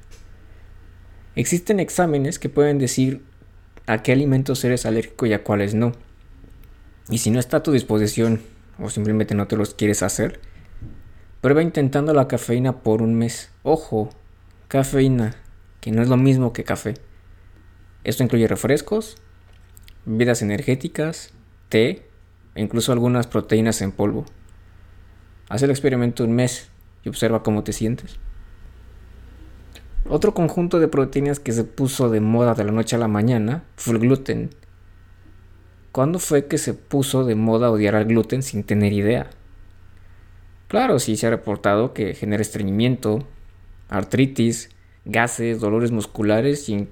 Existen 1.36 1.82
exámenes 1.82 2.40
que 2.40 2.48
pueden 2.48 2.80
decir 2.80 3.22
a 3.88 4.04
qué 4.04 4.12
alimentos 4.12 4.64
eres 4.64 4.86
alérgico 4.86 5.26
y 5.26 5.34
a 5.34 5.44
cuáles 5.44 5.74
no. 5.74 5.94
Y 7.10 7.18
si 7.18 7.32
no 7.32 7.40
está 7.40 7.58
a 7.58 7.64
tu 7.64 7.72
disposición 7.72 8.42
o 8.78 8.90
simplemente 8.90 9.34
no 9.34 9.48
te 9.48 9.58
los 9.58 9.74
quieres 9.74 10.04
hacer, 10.04 10.40
Prueba 11.42 11.62
intentando 11.62 12.14
la 12.14 12.28
cafeína 12.28 12.80
por 12.80 13.04
un 13.04 13.14
mes. 13.14 13.52
Ojo, 13.62 14.10
cafeína, 14.68 15.36
que 15.80 15.92
no 15.92 16.02
es 16.02 16.10
lo 16.10 16.18
mismo 16.18 16.52
que 16.52 16.64
café. 16.64 16.96
Esto 18.04 18.24
incluye 18.24 18.48
refrescos, 18.48 19.18
bebidas 20.06 20.42
energéticas, 20.42 21.32
té 21.70 22.08
e 22.56 22.62
incluso 22.62 22.92
algunas 22.92 23.28
proteínas 23.28 23.82
en 23.84 23.92
polvo. 23.92 24.26
Haz 25.48 25.62
el 25.62 25.70
experimento 25.70 26.24
un 26.24 26.34
mes 26.34 26.70
y 27.04 27.10
observa 27.10 27.44
cómo 27.44 27.64
te 27.64 27.72
sientes. 27.72 28.20
Otro 30.10 30.34
conjunto 30.34 30.80
de 30.80 30.88
proteínas 30.88 31.42
que 31.42 31.52
se 31.52 31.66
puso 31.66 32.10
de 32.10 32.22
moda 32.22 32.54
de 32.54 32.64
la 32.64 32.72
noche 32.72 32.96
a 32.96 33.00
la 33.00 33.10
mañana 33.10 33.66
fue 33.76 33.96
el 33.96 34.00
gluten. 34.00 34.52
¿Cuándo 35.92 36.20
fue 36.20 36.46
que 36.46 36.58
se 36.58 36.74
puso 36.74 37.26
de 37.26 37.36
moda 37.36 37.70
odiar 37.70 37.96
al 37.96 38.06
gluten 38.06 38.42
sin 38.42 38.64
tener 38.64 38.94
idea? 38.94 39.30
Claro, 40.70 41.00
sí 41.00 41.18
se 41.18 41.28
ha 41.28 41.30
reportado 41.30 41.94
que 41.94 42.14
genera 42.14 42.42
estreñimiento, 42.42 43.28
artritis, 43.90 44.70
gases, 45.04 45.60
dolores 45.60 45.92
musculares 45.92 46.70
y 46.70 46.76
en 46.76 46.90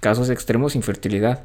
casos 0.00 0.30
extremos 0.30 0.76
infertilidad. 0.76 1.42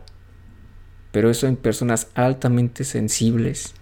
Pero 1.11 1.31
eso 1.31 1.47
en 1.47 1.55
personas 1.55 2.09
altamente 2.13 2.83
sensibles. 2.83 3.73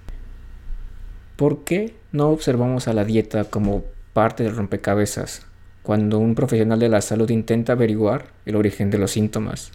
¿Por 1.35 1.65
qué 1.65 1.93
no 2.13 2.29
observamos 2.29 2.87
a 2.87 2.93
la 2.93 3.03
dieta 3.03 3.43
como 3.43 3.83
parte 4.13 4.43
del 4.43 4.55
rompecabezas 4.55 5.50
cuando 5.83 6.19
un 6.19 6.35
profesional 6.35 6.79
de 6.79 6.89
la 6.89 7.01
salud 7.01 7.29
intenta 7.29 7.73
averiguar 7.73 8.33
el 8.45 8.55
origen 8.55 8.89
de 8.89 8.97
los 8.97 9.11
síntomas? 9.11 9.71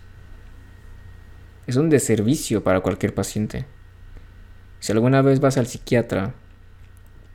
Es 1.66 1.76
un 1.76 1.90
deservicio 1.90 2.62
para 2.62 2.80
cualquier 2.80 3.14
paciente. 3.14 3.66
Si 4.78 4.92
alguna 4.92 5.22
vez 5.22 5.40
vas 5.40 5.56
al 5.58 5.66
psiquiatra 5.66 6.34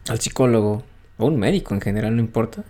al 0.09 0.19
psicólogo 0.19 0.83
o 1.17 1.25
un 1.25 1.37
médico 1.37 1.73
en 1.73 1.81
general, 1.81 2.15
no 2.15 2.21
importa, 2.21 2.63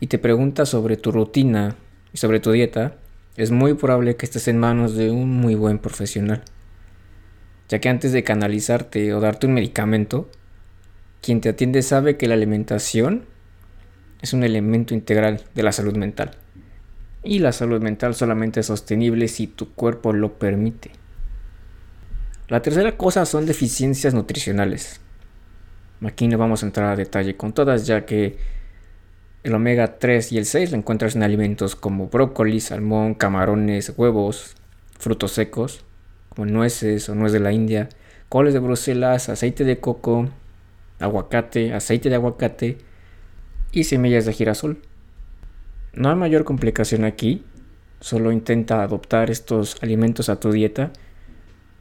y 0.00 0.08
te 0.08 0.18
pregunta 0.18 0.66
sobre 0.66 0.96
tu 0.96 1.12
rutina 1.12 1.76
y 2.12 2.18
sobre 2.18 2.40
tu 2.40 2.50
dieta, 2.50 2.96
es 3.36 3.50
muy 3.50 3.74
probable 3.74 4.16
que 4.16 4.26
estés 4.26 4.48
en 4.48 4.58
manos 4.58 4.94
de 4.94 5.10
un 5.10 5.30
muy 5.30 5.54
buen 5.54 5.78
profesional, 5.78 6.42
ya 7.68 7.78
que 7.78 7.88
antes 7.88 8.12
de 8.12 8.24
canalizarte 8.24 9.14
o 9.14 9.20
darte 9.20 9.46
un 9.46 9.54
medicamento, 9.54 10.28
quien 11.22 11.40
te 11.40 11.48
atiende 11.48 11.82
sabe 11.82 12.16
que 12.16 12.26
la 12.26 12.34
alimentación 12.34 13.24
es 14.22 14.32
un 14.32 14.44
elemento 14.44 14.94
integral 14.94 15.42
de 15.54 15.62
la 15.62 15.72
salud 15.72 15.96
mental. 15.96 16.30
Y 17.24 17.40
la 17.40 17.52
salud 17.52 17.82
mental 17.82 18.14
solamente 18.14 18.60
es 18.60 18.66
sostenible 18.66 19.28
si 19.28 19.48
tu 19.48 19.74
cuerpo 19.74 20.12
lo 20.12 20.38
permite. 20.38 20.92
La 22.48 22.62
tercera 22.62 22.96
cosa 22.96 23.26
son 23.26 23.46
deficiencias 23.46 24.14
nutricionales. 24.14 25.00
Aquí 26.04 26.28
no 26.28 26.38
vamos 26.38 26.62
a 26.62 26.66
entrar 26.66 26.92
a 26.92 26.96
detalle 26.96 27.36
con 27.36 27.52
todas, 27.52 27.86
ya 27.86 28.06
que 28.06 28.36
el 29.42 29.54
omega 29.54 29.98
3 29.98 30.32
y 30.32 30.38
el 30.38 30.46
6 30.46 30.70
lo 30.70 30.78
encuentras 30.78 31.16
en 31.16 31.22
alimentos 31.24 31.74
como 31.76 32.08
brócoli, 32.08 32.60
salmón, 32.60 33.14
camarones, 33.14 33.92
huevos, 33.96 34.54
frutos 34.98 35.32
secos, 35.32 35.84
como 36.28 36.46
nueces 36.46 37.08
o 37.08 37.14
nuez 37.14 37.32
de 37.32 37.40
la 37.40 37.52
India, 37.52 37.88
coles 38.28 38.54
de 38.54 38.60
Bruselas, 38.60 39.28
aceite 39.28 39.64
de 39.64 39.78
coco, 39.78 40.28
aguacate, 41.00 41.74
aceite 41.74 42.08
de 42.08 42.14
aguacate 42.16 42.78
y 43.72 43.84
semillas 43.84 44.26
de 44.26 44.32
girasol. 44.32 44.78
No 45.94 46.10
hay 46.10 46.16
mayor 46.16 46.44
complicación 46.44 47.04
aquí, 47.04 47.44
solo 48.00 48.30
intenta 48.30 48.82
adoptar 48.82 49.30
estos 49.30 49.82
alimentos 49.82 50.28
a 50.28 50.38
tu 50.38 50.52
dieta 50.52 50.92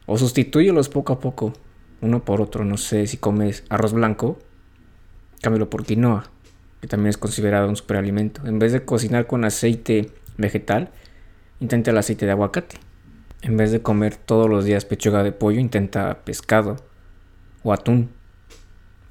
o 0.06 0.18
sustitúyelos 0.18 0.90
poco 0.90 1.14
a 1.14 1.20
poco 1.20 1.54
uno 2.02 2.26
por 2.26 2.42
otro. 2.42 2.66
No 2.66 2.78
sé 2.78 3.08
si 3.08 3.18
comes 3.18 3.64
arroz 3.70 3.94
blanco, 3.94 4.40
cámbialo 5.42 5.70
por 5.70 5.86
quinoa, 5.86 6.32
que 6.82 6.88
también 6.88 7.10
es 7.10 7.18
considerado 7.18 7.70
un 7.70 7.76
superalimento. 7.76 8.46
En 8.48 8.60
vez 8.60 8.72
de 8.72 8.84
cocinar 8.84 9.28
con 9.28 9.46
aceite 9.46 10.10
vegetal, 10.38 10.90
intenta 11.60 11.92
el 11.92 11.98
aceite 11.98 12.26
de 12.26 12.32
aguacate. 12.32 12.78
En 13.42 13.58
vez 13.58 13.72
de 13.72 13.82
comer 13.82 14.16
todos 14.18 14.50
los 14.50 14.66
días 14.66 14.86
pechuga 14.86 15.24
de 15.24 15.32
pollo, 15.32 15.60
intenta 15.60 16.24
pescado 16.24 16.78
o 17.64 17.74
atún. 17.74 18.10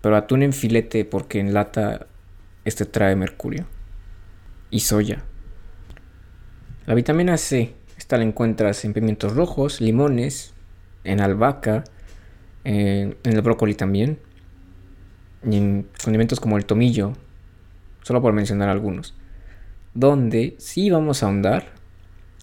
Pero 0.03 0.17
atún 0.17 0.43
en 0.43 0.53
filete 0.53 1.05
porque 1.05 1.41
en 1.41 1.53
lata 1.53 2.07
este 2.65 2.85
trae 2.85 3.17
mercurio. 3.17 3.67
Y 4.71 4.81
soya. 4.81 5.25
La 6.87 6.95
vitamina 6.95 7.37
C, 7.37 7.75
esta 7.97 8.17
la 8.17 8.25
encuentras 8.25 8.85
en 8.85 8.93
pimientos 8.93 9.35
rojos, 9.35 9.81
limones, 9.81 10.55
en 11.05 11.21
albahaca, 11.21 11.85
en 12.65 13.17
el 13.23 13.43
brócoli 13.43 13.75
también, 13.75 14.19
y 15.49 15.57
en 15.57 15.89
condimentos 16.03 16.41
como 16.41 16.57
el 16.57 16.67
tomillo, 16.67 17.13
solo 18.03 18.21
por 18.21 18.33
mencionar 18.33 18.69
algunos. 18.69 19.15
Donde 19.95 20.57
sí 20.59 20.91
vamos 20.91 21.23
a 21.23 21.27
ahondar 21.27 21.67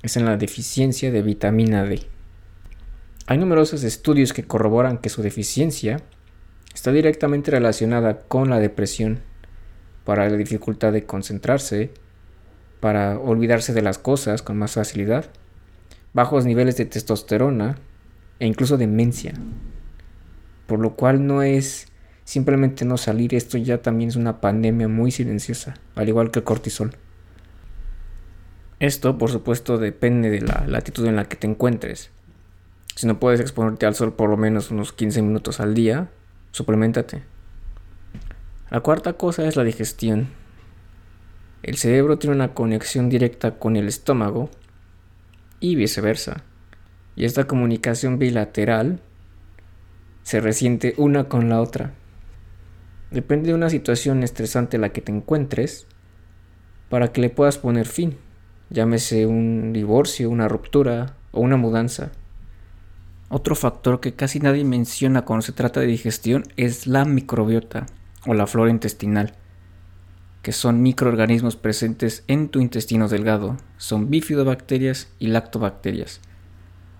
es 0.03 0.17
en 0.17 0.25
la 0.25 0.37
deficiencia 0.37 1.11
de 1.11 1.21
vitamina 1.21 1.83
D. 1.83 2.07
Hay 3.25 3.37
numerosos 3.37 3.83
estudios 3.83 4.33
que 4.33 4.43
corroboran 4.43 4.99
que 4.99 5.09
su 5.09 5.21
deficiencia 5.21 6.01
está 6.73 6.91
directamente 6.91 7.51
relacionada 7.51 8.21
con 8.21 8.49
la 8.49 8.59
depresión, 8.59 9.21
para 10.07 10.27
la 10.27 10.37
dificultad 10.37 10.91
de 10.91 11.05
concentrarse, 11.05 11.91
para 12.79 13.19
olvidarse 13.19 13.73
de 13.73 13.83
las 13.83 13.99
cosas 13.99 14.41
con 14.41 14.57
más 14.57 14.71
facilidad, 14.71 15.25
bajos 16.13 16.45
niveles 16.45 16.77
de 16.77 16.85
testosterona 16.85 17.77
e 18.39 18.47
incluso 18.47 18.77
demencia 18.77 19.33
por 20.67 20.79
lo 20.79 20.95
cual 20.95 21.25
no 21.25 21.41
es 21.41 21.87
simplemente 22.25 22.85
no 22.85 22.97
salir, 22.97 23.33
esto 23.33 23.57
ya 23.57 23.81
también 23.81 24.09
es 24.09 24.15
una 24.17 24.41
pandemia 24.41 24.87
muy 24.87 25.11
silenciosa, 25.11 25.75
al 25.95 26.09
igual 26.09 26.29
que 26.29 26.39
el 26.39 26.45
cortisol. 26.45 26.91
Esto, 28.79 29.17
por 29.17 29.31
supuesto, 29.31 29.79
depende 29.79 30.29
de 30.29 30.41
la 30.41 30.65
latitud 30.67 31.07
en 31.07 31.15
la 31.15 31.25
que 31.25 31.37
te 31.37 31.47
encuentres. 31.47 32.11
Si 32.95 33.07
no 33.07 33.19
puedes 33.19 33.39
exponerte 33.39 33.85
al 33.85 33.95
sol 33.95 34.13
por 34.13 34.29
lo 34.29 34.37
menos 34.37 34.69
unos 34.69 34.91
15 34.91 35.21
minutos 35.21 35.59
al 35.59 35.73
día, 35.73 36.09
suplementate. 36.51 37.23
La 38.69 38.81
cuarta 38.81 39.13
cosa 39.13 39.47
es 39.47 39.55
la 39.55 39.63
digestión. 39.63 40.27
El 41.63 41.77
cerebro 41.77 42.19
tiene 42.19 42.35
una 42.35 42.53
conexión 42.53 43.07
directa 43.07 43.57
con 43.59 43.77
el 43.77 43.87
estómago 43.87 44.49
y 45.61 45.75
viceversa. 45.75 46.43
Y 47.15 47.23
esta 47.23 47.47
comunicación 47.47 48.19
bilateral 48.19 48.99
se 50.23 50.41
resiente 50.41 50.95
una 50.97 51.29
con 51.29 51.47
la 51.47 51.61
otra. 51.61 51.93
Depende 53.09 53.47
de 53.47 53.53
una 53.55 53.69
situación 53.69 54.21
estresante 54.21 54.75
en 54.75 54.81
la 54.81 54.89
que 54.89 54.99
te 54.99 55.13
encuentres 55.13 55.87
para 56.89 57.13
que 57.13 57.21
le 57.21 57.29
puedas 57.29 57.57
poner 57.57 57.85
fin, 57.85 58.17
llámese 58.69 59.25
un 59.25 59.71
divorcio, 59.71 60.29
una 60.29 60.49
ruptura 60.49 61.15
o 61.31 61.39
una 61.39 61.55
mudanza. 61.55 62.11
Otro 63.29 63.55
factor 63.55 64.01
que 64.01 64.13
casi 64.13 64.41
nadie 64.41 64.65
menciona 64.65 65.23
cuando 65.23 65.43
se 65.43 65.53
trata 65.53 65.79
de 65.79 65.87
digestión 65.87 66.43
es 66.57 66.85
la 66.85 67.05
microbiota 67.05 67.85
o 68.27 68.33
la 68.33 68.45
flora 68.45 68.69
intestinal, 68.69 69.33
que 70.43 70.51
son 70.51 70.83
microorganismos 70.83 71.55
presentes 71.55 72.23
en 72.27 72.49
tu 72.49 72.59
intestino 72.59 73.07
delgado, 73.07 73.57
son 73.77 74.09
bifidobacterias 74.09 75.07
y 75.17 75.27
lactobacterias. 75.27 76.21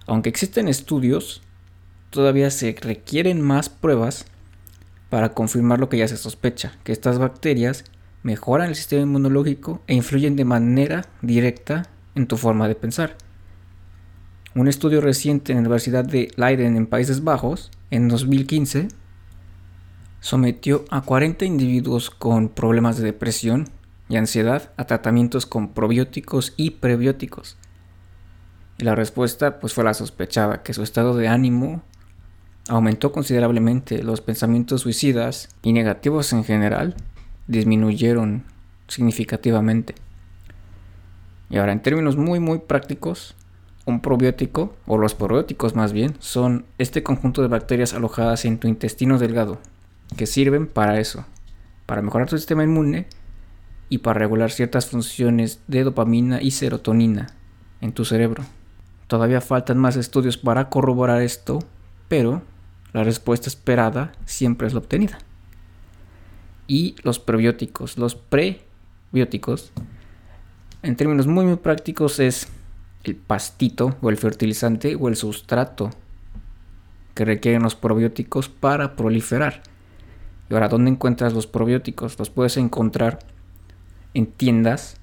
Aunque 0.07 0.29
existen 0.29 0.67
estudios 0.67 1.41
todavía 2.09 2.49
se 2.49 2.75
requieren 2.79 3.41
más 3.41 3.69
pruebas 3.69 4.25
para 5.09 5.33
confirmar 5.33 5.79
lo 5.79 5.89
que 5.89 5.97
ya 5.97 6.07
se 6.07 6.17
sospecha, 6.17 6.73
que 6.83 6.91
estas 6.91 7.19
bacterias 7.19 7.85
mejoran 8.23 8.69
el 8.69 8.75
sistema 8.75 9.03
inmunológico 9.03 9.81
e 9.87 9.93
influyen 9.93 10.35
de 10.35 10.45
manera 10.45 11.05
directa 11.21 11.83
en 12.15 12.27
tu 12.27 12.37
forma 12.37 12.67
de 12.67 12.75
pensar. 12.75 13.17
Un 14.55 14.67
estudio 14.67 15.01
reciente 15.01 15.51
en 15.51 15.57
la 15.57 15.61
Universidad 15.61 16.03
de 16.03 16.31
Leiden 16.35 16.75
en 16.75 16.87
Países 16.87 17.23
Bajos, 17.23 17.71
en 17.91 18.07
2015, 18.07 18.87
sometió 20.27 20.83
a 20.89 21.03
40 21.03 21.45
individuos 21.45 22.09
con 22.09 22.49
problemas 22.49 22.97
de 22.97 23.05
depresión 23.05 23.69
y 24.09 24.17
ansiedad 24.17 24.73
a 24.75 24.83
tratamientos 24.83 25.45
con 25.45 25.69
probióticos 25.69 26.53
y 26.57 26.71
prebióticos. 26.71 27.55
Y 28.77 28.83
la 28.83 28.93
respuesta 28.93 29.61
pues 29.61 29.73
fue 29.73 29.85
la 29.85 29.93
sospechada, 29.93 30.63
que 30.63 30.73
su 30.73 30.83
estado 30.83 31.15
de 31.15 31.29
ánimo 31.29 31.81
aumentó 32.67 33.13
considerablemente, 33.13 34.03
los 34.03 34.19
pensamientos 34.19 34.81
suicidas 34.81 35.47
y 35.61 35.71
negativos 35.71 36.33
en 36.33 36.43
general 36.43 36.95
disminuyeron 37.47 38.43
significativamente. 38.89 39.95
Y 41.49 41.55
ahora, 41.55 41.71
en 41.71 41.81
términos 41.81 42.17
muy, 42.17 42.41
muy 42.41 42.57
prácticos, 42.57 43.33
un 43.85 44.01
probiótico, 44.01 44.75
o 44.87 44.97
los 44.97 45.15
probióticos 45.15 45.73
más 45.73 45.93
bien, 45.93 46.17
son 46.19 46.65
este 46.79 47.01
conjunto 47.01 47.41
de 47.41 47.47
bacterias 47.47 47.93
alojadas 47.93 48.43
en 48.43 48.57
tu 48.57 48.67
intestino 48.67 49.19
delgado, 49.19 49.61
que 50.15 50.25
sirven 50.25 50.67
para 50.67 50.99
eso, 50.99 51.25
para 51.85 52.01
mejorar 52.01 52.29
tu 52.29 52.37
sistema 52.37 52.63
inmune 52.63 53.07
y 53.89 53.99
para 53.99 54.19
regular 54.19 54.51
ciertas 54.51 54.87
funciones 54.87 55.61
de 55.67 55.83
dopamina 55.83 56.41
y 56.41 56.51
serotonina 56.51 57.27
en 57.81 57.91
tu 57.91 58.05
cerebro. 58.05 58.43
Todavía 59.07 59.41
faltan 59.41 59.77
más 59.77 59.95
estudios 59.95 60.37
para 60.37 60.69
corroborar 60.69 61.21
esto, 61.21 61.59
pero 62.07 62.41
la 62.93 63.03
respuesta 63.03 63.49
esperada 63.49 64.11
siempre 64.25 64.67
es 64.67 64.73
la 64.73 64.79
obtenida. 64.79 65.19
Y 66.67 66.95
los 67.03 67.19
prebióticos, 67.19 67.97
los 67.97 68.15
prebióticos, 68.15 69.71
en 70.83 70.95
términos 70.95 71.27
muy, 71.27 71.45
muy 71.45 71.55
prácticos 71.55 72.19
es 72.19 72.47
el 73.03 73.15
pastito 73.15 73.95
o 74.01 74.09
el 74.09 74.17
fertilizante 74.17 74.95
o 74.95 75.07
el 75.07 75.15
sustrato 75.15 75.91
que 77.13 77.25
requieren 77.25 77.63
los 77.63 77.75
probióticos 77.75 78.49
para 78.49 78.95
proliferar. 78.95 79.63
Y 80.49 80.53
ahora, 80.53 80.69
¿dónde 80.69 80.91
encuentras 80.91 81.33
los 81.33 81.47
probióticos? 81.47 82.17
Los 82.19 82.29
puedes 82.29 82.57
encontrar 82.57 83.19
en 84.13 84.27
tiendas 84.27 84.97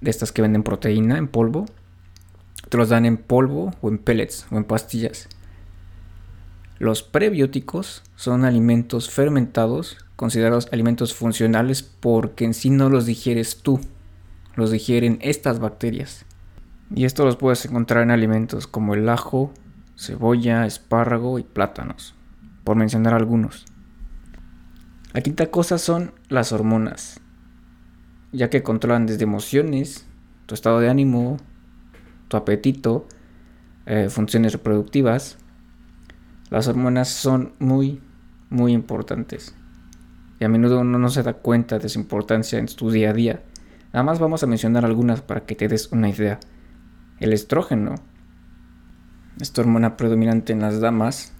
de 0.00 0.10
estas 0.10 0.32
que 0.32 0.42
venden 0.42 0.62
proteína 0.62 1.18
en 1.18 1.28
polvo. 1.28 1.66
Te 2.68 2.76
los 2.76 2.88
dan 2.88 3.06
en 3.06 3.16
polvo 3.16 3.72
o 3.80 3.88
en 3.88 3.98
pellets 3.98 4.46
o 4.50 4.56
en 4.56 4.64
pastillas. 4.64 5.28
Los 6.78 7.02
prebióticos 7.02 8.02
son 8.16 8.44
alimentos 8.44 9.10
fermentados 9.10 9.98
considerados 10.20 10.68
alimentos 10.70 11.14
funcionales 11.14 11.82
porque 11.82 12.44
en 12.44 12.52
sí 12.52 12.68
no 12.68 12.90
los 12.90 13.06
digieres 13.06 13.62
tú, 13.62 13.80
los 14.54 14.70
digieren 14.70 15.18
estas 15.22 15.60
bacterias. 15.60 16.26
Y 16.94 17.06
esto 17.06 17.24
los 17.24 17.36
puedes 17.36 17.64
encontrar 17.64 18.02
en 18.02 18.10
alimentos 18.10 18.66
como 18.66 18.92
el 18.92 19.08
ajo, 19.08 19.50
cebolla, 19.96 20.66
espárrago 20.66 21.38
y 21.38 21.42
plátanos, 21.42 22.14
por 22.64 22.76
mencionar 22.76 23.14
algunos. 23.14 23.64
La 25.12 25.22
quinta 25.22 25.50
cosa 25.50 25.76
son 25.78 26.12
las 26.28 26.52
hormonas, 26.52 27.20
ya 28.30 28.48
que 28.48 28.62
controlan 28.62 29.06
desde 29.06 29.24
emociones, 29.24 30.06
tu 30.46 30.54
estado 30.54 30.78
de 30.78 30.88
ánimo, 30.88 31.38
tu 32.28 32.36
apetito, 32.36 33.08
eh, 33.86 34.08
funciones 34.08 34.52
reproductivas, 34.52 35.36
las 36.48 36.68
hormonas 36.68 37.08
son 37.08 37.54
muy, 37.58 38.00
muy 38.50 38.72
importantes. 38.72 39.56
Y 40.38 40.44
a 40.44 40.48
menudo 40.48 40.78
uno 40.78 40.96
no 40.96 41.08
se 41.08 41.24
da 41.24 41.32
cuenta 41.32 41.80
de 41.80 41.88
su 41.88 41.98
importancia 41.98 42.60
en 42.60 42.66
tu 42.66 42.92
día 42.92 43.10
a 43.10 43.12
día. 43.12 43.42
Nada 43.92 44.04
más 44.04 44.20
vamos 44.20 44.44
a 44.44 44.46
mencionar 44.46 44.84
algunas 44.84 45.22
para 45.22 45.44
que 45.44 45.56
te 45.56 45.66
des 45.66 45.90
una 45.90 46.08
idea. 46.08 46.38
El 47.18 47.32
estrógeno, 47.32 47.96
esta 49.40 49.60
hormona 49.60 49.96
predominante 49.96 50.52
en 50.52 50.60
las 50.60 50.80
damas, 50.80 51.32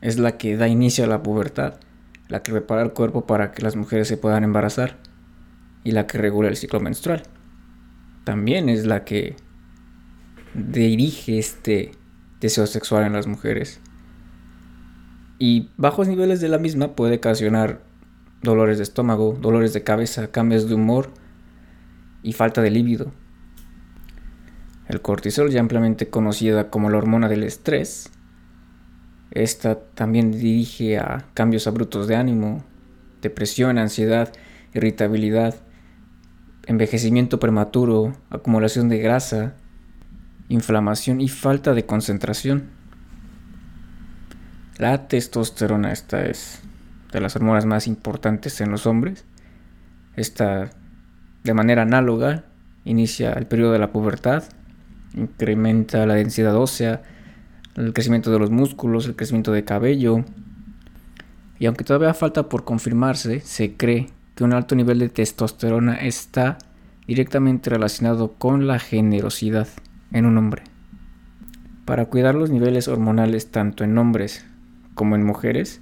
es 0.00 0.18
la 0.18 0.38
que 0.38 0.56
da 0.56 0.68
inicio 0.68 1.04
a 1.04 1.08
la 1.08 1.22
pubertad, 1.22 1.74
la 2.28 2.42
que 2.42 2.52
prepara 2.52 2.82
el 2.82 2.92
cuerpo 2.92 3.26
para 3.26 3.52
que 3.52 3.62
las 3.62 3.76
mujeres 3.76 4.08
se 4.08 4.16
puedan 4.16 4.44
embarazar 4.44 4.98
y 5.84 5.92
la 5.92 6.06
que 6.06 6.18
regula 6.18 6.48
el 6.48 6.56
ciclo 6.56 6.80
menstrual. 6.80 7.22
También 8.24 8.68
es 8.68 8.86
la 8.86 9.04
que 9.04 9.36
dirige 10.54 11.38
este 11.38 11.92
deseo 12.40 12.66
sexual 12.66 13.04
en 13.04 13.12
las 13.14 13.26
mujeres 13.26 13.80
y 15.38 15.70
bajos 15.76 16.08
niveles 16.08 16.40
de 16.40 16.48
la 16.48 16.58
misma 16.58 16.94
puede 16.94 17.16
ocasionar 17.16 17.80
dolores 18.42 18.78
de 18.78 18.82
estómago, 18.82 19.38
dolores 19.40 19.72
de 19.72 19.84
cabeza, 19.84 20.30
cambios 20.30 20.68
de 20.68 20.74
humor 20.74 21.10
y 22.22 22.32
falta 22.32 22.60
de 22.60 22.70
líbido. 22.70 23.12
El 24.88 25.00
cortisol, 25.00 25.50
ya 25.50 25.60
ampliamente 25.60 26.08
conocida 26.08 26.70
como 26.70 26.90
la 26.90 26.98
hormona 26.98 27.28
del 27.28 27.44
estrés, 27.44 28.10
esta 29.30 29.78
también 29.78 30.32
dirige 30.32 30.98
a 30.98 31.26
cambios 31.34 31.66
abruptos 31.66 32.08
de 32.08 32.16
ánimo, 32.16 32.64
depresión, 33.20 33.78
ansiedad, 33.78 34.32
irritabilidad, 34.74 35.54
envejecimiento 36.66 37.38
prematuro, 37.38 38.14
acumulación 38.30 38.88
de 38.88 38.98
grasa, 38.98 39.54
inflamación 40.48 41.20
y 41.20 41.28
falta 41.28 41.74
de 41.74 41.86
concentración. 41.86 42.70
La 44.78 45.08
testosterona, 45.08 45.92
esta 45.92 46.24
es 46.24 46.62
de 47.12 47.20
las 47.20 47.36
hormonas 47.36 47.66
más 47.66 47.86
importantes 47.86 48.60
en 48.60 48.70
los 48.70 48.86
hombres. 48.86 49.24
Esta, 50.16 50.70
de 51.42 51.54
manera 51.54 51.82
análoga, 51.82 52.44
inicia 52.84 53.32
el 53.32 53.46
periodo 53.46 53.72
de 53.72 53.78
la 53.78 53.92
pubertad, 53.92 54.44
incrementa 55.14 56.06
la 56.06 56.14
densidad 56.14 56.56
ósea, 56.56 57.02
el 57.78 57.92
crecimiento 57.92 58.32
de 58.32 58.38
los 58.38 58.50
músculos, 58.50 59.06
el 59.06 59.16
crecimiento 59.16 59.52
de 59.52 59.64
cabello. 59.64 60.24
Y 61.58 61.66
aunque 61.66 61.84
todavía 61.84 62.14
falta 62.14 62.48
por 62.48 62.64
confirmarse, 62.64 63.40
se 63.40 63.74
cree 63.74 64.08
que 64.34 64.44
un 64.44 64.52
alto 64.52 64.74
nivel 64.74 64.98
de 64.98 65.08
testosterona 65.08 65.94
está 65.94 66.58
directamente 67.06 67.70
relacionado 67.70 68.34
con 68.34 68.66
la 68.66 68.78
generosidad 68.78 69.68
en 70.12 70.26
un 70.26 70.38
hombre. 70.38 70.62
Para 71.84 72.06
cuidar 72.06 72.34
los 72.34 72.50
niveles 72.50 72.86
hormonales 72.86 73.50
tanto 73.50 73.84
en 73.84 73.96
hombres 73.96 74.44
como 74.94 75.14
en 75.14 75.24
mujeres, 75.24 75.80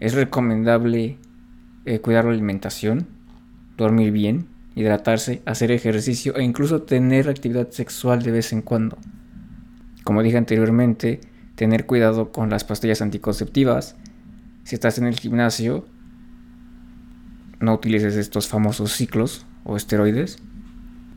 es 0.00 0.14
recomendable 0.14 1.18
eh, 1.84 2.00
cuidar 2.00 2.24
la 2.24 2.32
alimentación, 2.32 3.06
dormir 3.76 4.12
bien, 4.12 4.46
hidratarse, 4.74 5.42
hacer 5.46 5.70
ejercicio 5.70 6.36
e 6.36 6.42
incluso 6.42 6.82
tener 6.82 7.28
actividad 7.28 7.70
sexual 7.70 8.22
de 8.22 8.32
vez 8.32 8.52
en 8.52 8.62
cuando. 8.62 8.98
Como 10.06 10.22
dije 10.22 10.36
anteriormente, 10.36 11.18
tener 11.56 11.84
cuidado 11.84 12.30
con 12.30 12.48
las 12.48 12.62
pastillas 12.62 13.02
anticonceptivas. 13.02 13.96
Si 14.62 14.76
estás 14.76 14.98
en 14.98 15.06
el 15.06 15.18
gimnasio, 15.18 15.84
no 17.58 17.74
utilices 17.74 18.14
estos 18.14 18.46
famosos 18.46 18.92
ciclos 18.92 19.46
o 19.64 19.76
esteroides. 19.76 20.38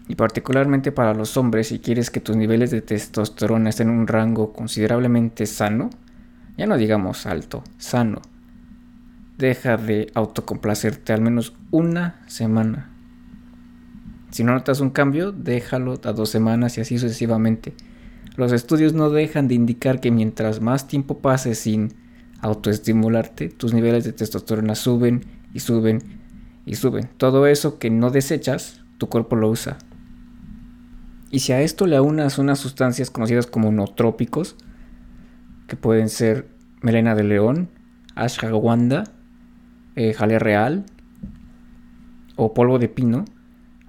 Y 0.08 0.16
particularmente 0.16 0.92
para 0.92 1.14
los 1.14 1.38
hombres, 1.38 1.68
si 1.68 1.78
quieres 1.78 2.10
que 2.10 2.20
tus 2.20 2.36
niveles 2.36 2.72
de 2.72 2.82
testosterona 2.82 3.70
estén 3.70 3.90
en 3.90 3.94
un 3.94 4.08
rango 4.08 4.54
considerablemente 4.54 5.46
sano, 5.46 5.92
ya 6.58 6.66
no 6.66 6.76
digamos 6.76 7.28
alto, 7.28 7.64
sano. 7.78 8.24
Deja 9.38 9.78
de 9.78 10.10
autocomplacerte 10.16 11.14
al 11.14 11.22
menos 11.22 11.54
una 11.70 12.24
semana. 12.26 12.90
Si 14.32 14.44
no 14.44 14.54
notas 14.54 14.80
un 14.80 14.90
cambio, 14.90 15.32
déjalo 15.32 16.02
a 16.04 16.12
dos 16.12 16.32
semanas 16.32 16.76
y 16.80 16.82
así 16.82 16.98
sucesivamente. 16.98 17.76
Los 18.40 18.54
estudios 18.54 18.94
no 18.94 19.10
dejan 19.10 19.50
de 19.50 19.56
indicar 19.56 20.00
que 20.00 20.12
mientras 20.12 20.62
más 20.62 20.88
tiempo 20.88 21.18
pases 21.18 21.60
sin 21.60 21.90
autoestimularte, 22.40 23.50
tus 23.50 23.74
niveles 23.74 24.06
de 24.06 24.14
testosterona 24.14 24.76
suben 24.76 25.26
y 25.54 25.60
suben 25.60 26.00
y 26.66 26.76
suben. 26.76 27.10
Todo 27.18 27.48
eso 27.48 27.80
que 27.80 27.90
no 27.90 28.12
desechas, 28.12 28.82
tu 28.98 29.10
cuerpo 29.10 29.36
lo 29.36 29.50
usa. 29.50 29.78
Y 31.30 31.40
si 31.40 31.52
a 31.52 31.60
esto 31.60 31.86
le 31.86 31.98
aunas 31.98 32.38
unas 32.38 32.60
sustancias 32.60 33.12
conocidas 33.12 33.46
como 33.46 33.74
nootrópicos, 33.74 34.56
que 35.68 35.76
pueden 35.76 36.08
ser 36.08 36.48
melena 36.82 37.16
de 37.16 37.26
león, 37.26 37.68
ashwagandha, 38.16 39.04
eh, 39.98 40.14
jalea 40.14 40.40
real 40.40 40.86
o 42.38 42.54
polvo 42.54 42.80
de 42.80 42.88
pino, 42.88 43.26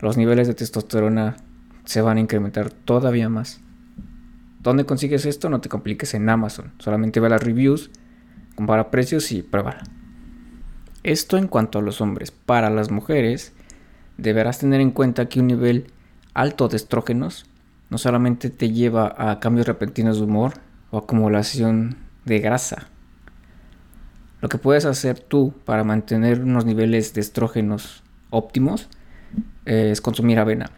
los 0.01 0.17
niveles 0.17 0.49
de 0.49 0.55
testosterona 0.55 1.37
se 1.85 2.01
van 2.01 2.17
a 2.17 2.21
incrementar 2.21 2.73
todavía 2.73 3.29
más. 3.29 3.61
¿Dónde 4.63 4.85
consigues 4.85 5.27
esto? 5.27 5.49
No 5.49 5.61
te 5.61 5.69
compliques 5.69 6.15
en 6.15 6.29
Amazon. 6.29 6.73
Solamente 6.79 7.21
ve 7.21 7.29
las 7.29 7.43
reviews, 7.43 7.91
compara 8.55 8.91
precios 8.91 9.33
y 9.33 9.43
prueba. 9.43 9.79
Esto 11.03 11.39
en 11.39 11.49
cuanto 11.49 11.79
a 11.79 11.83
los 11.83 12.01
hombres. 12.01 12.31
Para 12.31 12.71
las 12.71 12.91
mujeres, 12.91 13.53
deberás 14.19 14.59
tener 14.59 14.81
en 14.81 14.91
cuenta 14.91 15.29
que 15.29 15.41
un 15.41 15.47
nivel 15.47 15.87
alto 16.35 16.69
de 16.69 16.77
estrógenos 16.77 17.47
no 17.89 17.99
solamente 17.99 18.51
te 18.51 18.71
lleva 18.71 19.15
a 19.17 19.41
cambios 19.41 19.67
repentinos 19.67 20.19
de 20.19 20.25
humor, 20.25 20.55
o 20.91 20.99
acumulación 20.99 21.97
de 22.25 22.41
grasa. 22.41 22.89
Lo 24.41 24.49
que 24.49 24.59
puedes 24.59 24.85
hacer 24.85 25.19
tú 25.21 25.55
para 25.65 25.85
mantener 25.85 26.41
unos 26.43 26.65
niveles 26.65 27.15
de 27.15 27.21
estrógenos 27.21 28.03
óptimos 28.31 28.89
es 29.65 30.01
consumir 30.01 30.39
avena. 30.39 30.71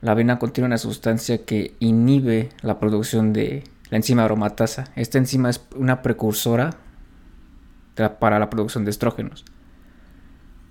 La 0.00 0.12
avena 0.12 0.38
contiene 0.38 0.66
una 0.66 0.78
sustancia 0.78 1.44
que 1.44 1.74
inhibe 1.80 2.50
la 2.62 2.78
producción 2.78 3.32
de 3.32 3.64
la 3.90 3.96
enzima 3.96 4.24
aromatasa. 4.24 4.84
Esta 4.94 5.18
enzima 5.18 5.50
es 5.50 5.60
una 5.74 6.02
precursora 6.02 6.76
para 8.20 8.38
la 8.38 8.48
producción 8.48 8.84
de 8.84 8.90
estrógenos. 8.90 9.44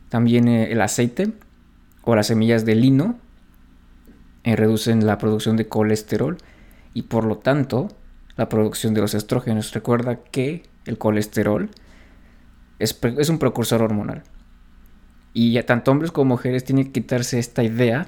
También 0.10 0.48
eh, 0.48 0.72
el 0.72 0.80
aceite 0.80 1.34
o 2.04 2.16
las 2.16 2.28
semillas 2.28 2.64
de 2.64 2.76
lino 2.76 3.20
eh, 4.46 4.56
reducen 4.56 5.06
la 5.06 5.18
producción 5.18 5.58
de 5.58 5.68
colesterol 5.68 6.38
y 6.94 7.04
por 7.04 7.26
lo 7.26 7.38
tanto 7.38 7.90
la 8.38 8.48
producción 8.48 8.94
de 8.94 9.02
los 9.02 9.14
estrógenos. 9.14 9.74
Recuerda 9.74 10.16
que 10.16 10.64
el 10.86 10.98
colesterol 10.98 11.70
es, 12.80 12.98
es 13.18 13.30
un 13.30 13.40
precursor 13.40 13.82
hormonal. 13.82 14.24
Y 15.34 15.52
ya 15.52 15.66
tanto 15.66 15.92
hombres 15.92 16.12
como 16.12 16.36
mujeres 16.36 16.64
tienen 16.64 16.86
que 16.86 16.94
quitarse 16.94 17.40
esta 17.40 17.62
idea 17.62 18.08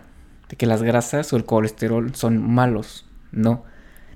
de 0.49 0.57
que 0.57 0.65
las 0.65 0.83
grasas 0.83 1.31
o 1.31 1.37
el 1.37 1.45
colesterol 1.45 2.13
son 2.15 2.51
malos. 2.51 3.05
No. 3.31 3.63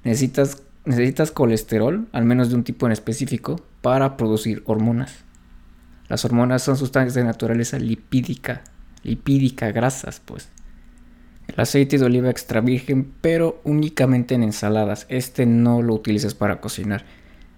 Necesitas, 0.04 0.64
necesitas 0.86 1.32
colesterol, 1.32 2.08
al 2.12 2.26
menos 2.26 2.50
de 2.50 2.56
un 2.56 2.64
tipo 2.64 2.86
en 2.86 2.92
específico, 2.92 3.62
para 3.82 4.18
producir 4.18 4.64
hormonas. 4.66 5.24
Las 6.10 6.26
hormonas 6.26 6.62
son 6.64 6.76
sustancias 6.76 7.14
de 7.14 7.24
naturaleza 7.24 7.80
lipídica. 7.80 8.64
Lipídica, 9.04 9.72
grasas, 9.72 10.22
pues. 10.24 10.50
El 11.48 11.60
aceite 11.60 11.98
de 11.98 12.06
oliva 12.06 12.30
extra 12.30 12.62
virgen, 12.62 13.14
pero 13.22 13.62
únicamente 13.64 14.36
en 14.36 14.44
ensaladas. 14.44 15.06
Este 15.10 15.46
no 15.46 15.82
lo 15.82 15.94
utilices 15.94 16.34
para 16.34 16.60
cocinar. 16.60 17.06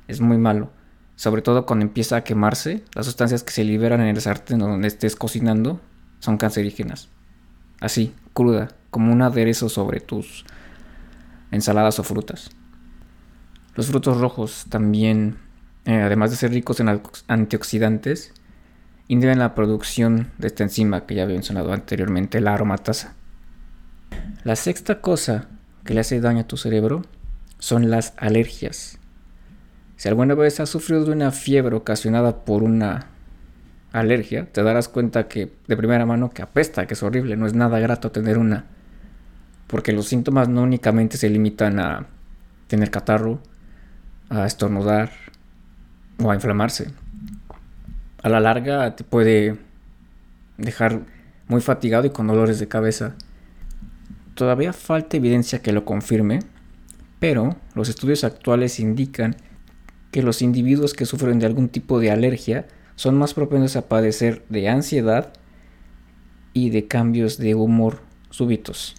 Es 0.07 0.21
muy 0.21 0.37
malo 0.37 0.69
sobre 1.15 1.41
todo 1.41 1.65
cuando 1.65 1.85
empieza 1.85 2.17
a 2.17 2.23
quemarse, 2.23 2.83
las 2.93 3.05
sustancias 3.05 3.43
que 3.43 3.53
se 3.53 3.63
liberan 3.63 4.01
en 4.01 4.07
el 4.07 4.21
sartén 4.21 4.59
donde 4.59 4.87
estés 4.87 5.15
cocinando 5.15 5.79
son 6.19 6.37
cancerígenas. 6.37 7.09
Así, 7.79 8.13
cruda, 8.33 8.69
como 8.89 9.11
un 9.11 9.21
aderezo 9.21 9.69
sobre 9.69 9.99
tus 9.99 10.45
ensaladas 11.51 11.99
o 11.99 12.03
frutas. 12.03 12.49
Los 13.75 13.87
frutos 13.87 14.19
rojos 14.19 14.65
también, 14.69 15.37
eh, 15.85 16.01
además 16.01 16.31
de 16.31 16.37
ser 16.37 16.51
ricos 16.51 16.79
en 16.79 17.01
antioxidantes, 17.27 18.33
inhiben 19.07 19.39
la 19.39 19.53
producción 19.53 20.31
de 20.37 20.47
esta 20.47 20.63
enzima 20.63 21.05
que 21.05 21.15
ya 21.15 21.23
había 21.23 21.35
mencionado 21.35 21.73
anteriormente, 21.73 22.41
la 22.41 22.53
aromatasa. 22.53 23.15
La 24.43 24.55
sexta 24.55 25.01
cosa 25.01 25.47
que 25.83 25.93
le 25.93 25.99
hace 25.99 26.21
daño 26.21 26.41
a 26.41 26.47
tu 26.47 26.57
cerebro 26.57 27.03
son 27.59 27.89
las 27.89 28.13
alergias. 28.17 28.99
Si 29.97 30.07
alguna 30.07 30.35
vez 30.35 30.59
has 30.59 30.69
sufrido 30.69 31.05
de 31.05 31.11
una 31.11 31.31
fiebre 31.31 31.75
ocasionada 31.75 32.43
por 32.43 32.63
una 32.63 33.07
alergia, 33.99 34.47
te 34.51 34.61
darás 34.63 34.89
cuenta 34.89 35.27
que 35.27 35.51
de 35.67 35.77
primera 35.77 36.05
mano 36.05 36.29
que 36.29 36.41
apesta, 36.41 36.85
que 36.85 36.93
es 36.93 37.03
horrible, 37.03 37.37
no 37.37 37.47
es 37.47 37.53
nada 37.53 37.79
grato 37.79 38.11
tener 38.11 38.37
una. 38.37 38.65
Porque 39.67 39.93
los 39.93 40.07
síntomas 40.07 40.49
no 40.49 40.63
únicamente 40.63 41.17
se 41.17 41.29
limitan 41.29 41.79
a 41.79 42.07
tener 42.67 42.91
catarro, 42.91 43.39
a 44.29 44.45
estornudar 44.45 45.11
o 46.21 46.29
a 46.29 46.35
inflamarse. 46.35 46.91
A 48.21 48.29
la 48.29 48.39
larga 48.39 48.95
te 48.95 49.03
puede 49.03 49.57
dejar 50.57 51.01
muy 51.47 51.61
fatigado 51.61 52.05
y 52.07 52.09
con 52.09 52.27
dolores 52.27 52.59
de 52.59 52.67
cabeza. 52.67 53.15
Todavía 54.33 54.73
falta 54.73 55.17
evidencia 55.17 55.61
que 55.61 55.71
lo 55.71 55.85
confirme, 55.85 56.39
pero 57.19 57.55
los 57.75 57.87
estudios 57.89 58.23
actuales 58.23 58.79
indican 58.79 59.35
que 60.11 60.21
los 60.21 60.41
individuos 60.41 60.93
que 60.93 61.05
sufren 61.05 61.39
de 61.39 61.45
algún 61.45 61.69
tipo 61.69 61.99
de 61.99 62.11
alergia 62.11 62.67
son 62.95 63.17
más 63.17 63.33
propensos 63.33 63.75
a 63.75 63.87
padecer 63.87 64.43
de 64.49 64.69
ansiedad 64.69 65.33
y 66.53 66.69
de 66.69 66.87
cambios 66.87 67.37
de 67.37 67.55
humor 67.55 67.99
súbitos. 68.29 68.95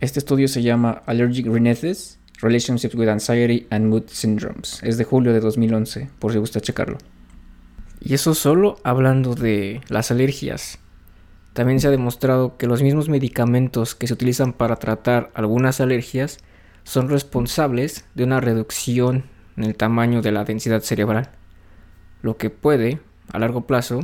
Este 0.00 0.18
estudio 0.18 0.48
se 0.48 0.62
llama 0.62 1.02
Allergic 1.06 1.46
Rhinitis, 1.46 2.18
Relationships 2.40 2.94
with 2.94 3.08
Anxiety 3.08 3.66
and 3.70 3.86
Mood 3.86 4.04
Syndromes. 4.08 4.80
Es 4.82 4.96
de 4.96 5.04
julio 5.04 5.32
de 5.32 5.40
2011, 5.40 6.10
por 6.18 6.32
si 6.32 6.38
gusta 6.38 6.60
checarlo. 6.60 6.98
Y 8.00 8.14
eso 8.14 8.34
solo 8.34 8.76
hablando 8.84 9.34
de 9.34 9.80
las 9.88 10.10
alergias. 10.10 10.78
También 11.52 11.80
se 11.80 11.88
ha 11.88 11.90
demostrado 11.90 12.56
que 12.56 12.68
los 12.68 12.82
mismos 12.82 13.08
medicamentos 13.08 13.96
que 13.96 14.06
se 14.06 14.14
utilizan 14.14 14.52
para 14.52 14.76
tratar 14.76 15.32
algunas 15.34 15.80
alergias 15.80 16.38
son 16.84 17.08
responsables 17.08 18.04
de 18.14 18.24
una 18.24 18.40
reducción 18.40 19.24
en 19.56 19.64
el 19.64 19.74
tamaño 19.74 20.22
de 20.22 20.30
la 20.30 20.44
densidad 20.44 20.82
cerebral, 20.82 21.30
lo 22.22 22.36
que 22.36 22.50
puede, 22.50 23.00
a 23.32 23.38
largo 23.38 23.66
plazo, 23.66 24.00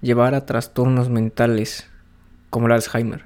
llevar 0.00 0.34
a 0.34 0.46
trastornos 0.46 1.08
mentales 1.08 1.88
como 2.50 2.66
el 2.66 2.72
Alzheimer. 2.72 3.24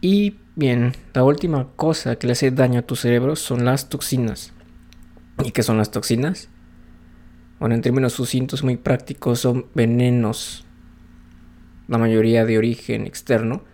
Y 0.00 0.36
bien, 0.56 0.92
la 1.14 1.24
última 1.24 1.68
cosa 1.76 2.16
que 2.16 2.26
le 2.26 2.34
hace 2.34 2.50
daño 2.50 2.80
a 2.80 2.86
tu 2.86 2.96
cerebro 2.96 3.36
son 3.36 3.64
las 3.64 3.88
toxinas. 3.88 4.52
¿Y 5.44 5.52
qué 5.52 5.62
son 5.62 5.78
las 5.78 5.90
toxinas? 5.90 6.48
Bueno, 7.58 7.74
en 7.74 7.82
términos 7.82 8.12
sucintos 8.12 8.62
muy 8.62 8.76
prácticos 8.76 9.40
son 9.40 9.66
venenos, 9.74 10.66
la 11.88 11.98
mayoría 11.98 12.44
de 12.44 12.58
origen 12.58 13.06
externo, 13.06 13.64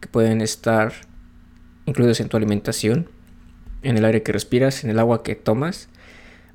que 0.00 0.08
pueden 0.08 0.40
estar 0.40 0.92
incluidos 1.86 2.20
en 2.20 2.28
tu 2.28 2.36
alimentación, 2.36 3.08
en 3.82 3.96
el 3.96 4.04
aire 4.04 4.22
que 4.22 4.32
respiras, 4.32 4.84
en 4.84 4.90
el 4.90 4.98
agua 4.98 5.22
que 5.22 5.36
tomas 5.36 5.88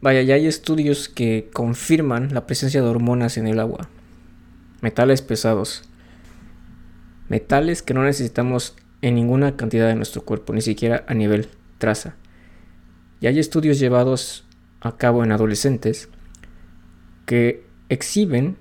Vaya, 0.03 0.21
ya 0.21 0.35
hay 0.35 0.47
estudios 0.47 1.07
que 1.07 1.49
confirman 1.53 2.33
la 2.33 2.45
presencia 2.45 2.81
de 2.81 2.89
hormonas 2.89 3.37
en 3.37 3.47
el 3.47 3.57
agua. 3.57 3.87
Metales 4.81 5.21
pesados. 5.21 5.89
Metales 7.29 7.81
que 7.81 7.93
no 7.93 8.03
necesitamos 8.03 8.75
en 9.01 9.15
ninguna 9.15 9.55
cantidad 9.55 9.87
de 9.87 9.95
nuestro 9.95 10.23
cuerpo, 10.23 10.51
ni 10.51 10.59
siquiera 10.59 11.05
a 11.07 11.13
nivel 11.13 11.47
traza. 11.77 12.17
Y 13.21 13.27
hay 13.27 13.39
estudios 13.39 13.79
llevados 13.79 14.43
a 14.81 14.97
cabo 14.97 15.23
en 15.23 15.31
adolescentes 15.31 16.09
que 17.25 17.63
exhiben 17.87 18.57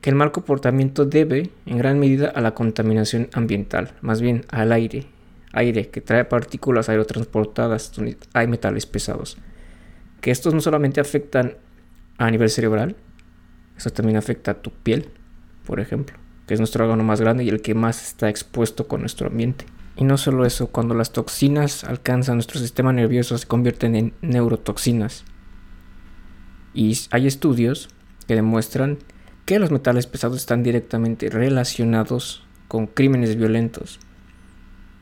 que 0.00 0.08
el 0.08 0.16
mal 0.16 0.32
comportamiento 0.32 1.04
debe 1.04 1.50
en 1.66 1.76
gran 1.76 1.98
medida 1.98 2.28
a 2.28 2.40
la 2.40 2.54
contaminación 2.54 3.28
ambiental, 3.34 3.92
más 4.00 4.22
bien 4.22 4.46
al 4.48 4.72
aire, 4.72 5.08
aire 5.52 5.90
que 5.90 6.00
trae 6.00 6.24
partículas 6.24 6.88
aerotransportadas 6.88 7.92
hay 8.32 8.46
metales 8.46 8.86
pesados 8.86 9.36
que 10.24 10.30
estos 10.30 10.54
no 10.54 10.62
solamente 10.62 11.02
afectan 11.02 11.58
a 12.16 12.30
nivel 12.30 12.48
cerebral, 12.48 12.96
eso 13.76 13.90
también 13.90 14.16
afecta 14.16 14.52
a 14.52 14.54
tu 14.54 14.70
piel, 14.70 15.10
por 15.66 15.80
ejemplo, 15.80 16.16
que 16.46 16.54
es 16.54 16.60
nuestro 16.60 16.82
órgano 16.82 17.04
más 17.04 17.20
grande 17.20 17.44
y 17.44 17.50
el 17.50 17.60
que 17.60 17.74
más 17.74 18.02
está 18.02 18.30
expuesto 18.30 18.88
con 18.88 19.00
nuestro 19.00 19.26
ambiente. 19.26 19.66
Y 19.96 20.04
no 20.04 20.16
solo 20.16 20.46
eso, 20.46 20.68
cuando 20.68 20.94
las 20.94 21.12
toxinas 21.12 21.84
alcanzan 21.84 22.36
nuestro 22.36 22.58
sistema 22.58 22.90
nervioso 22.90 23.36
se 23.36 23.46
convierten 23.46 23.94
en 23.96 24.14
neurotoxinas. 24.22 25.24
Y 26.72 26.98
hay 27.10 27.26
estudios 27.26 27.90
que 28.26 28.34
demuestran 28.34 28.96
que 29.44 29.58
los 29.58 29.72
metales 29.72 30.06
pesados 30.06 30.38
están 30.38 30.62
directamente 30.62 31.28
relacionados 31.28 32.46
con 32.66 32.86
crímenes 32.86 33.36
violentos. 33.36 34.00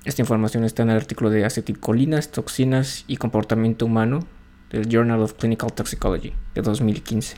Esta 0.04 0.20
información 0.20 0.64
está 0.64 0.82
en 0.82 0.90
el 0.90 0.96
artículo 0.96 1.30
de 1.30 1.44
acetilcolinas, 1.44 2.32
toxinas 2.32 3.04
y 3.06 3.18
comportamiento 3.18 3.86
humano 3.86 4.26
del 4.72 4.88
Journal 4.88 5.20
of 5.20 5.34
Clinical 5.34 5.72
Toxicology 5.72 6.32
de 6.54 6.62
2015. 6.62 7.36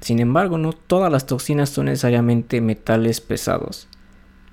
Sin 0.00 0.20
embargo, 0.20 0.58
no 0.58 0.72
todas 0.72 1.10
las 1.10 1.26
toxinas 1.26 1.70
son 1.70 1.86
necesariamente 1.86 2.60
metales 2.60 3.20
pesados. 3.20 3.88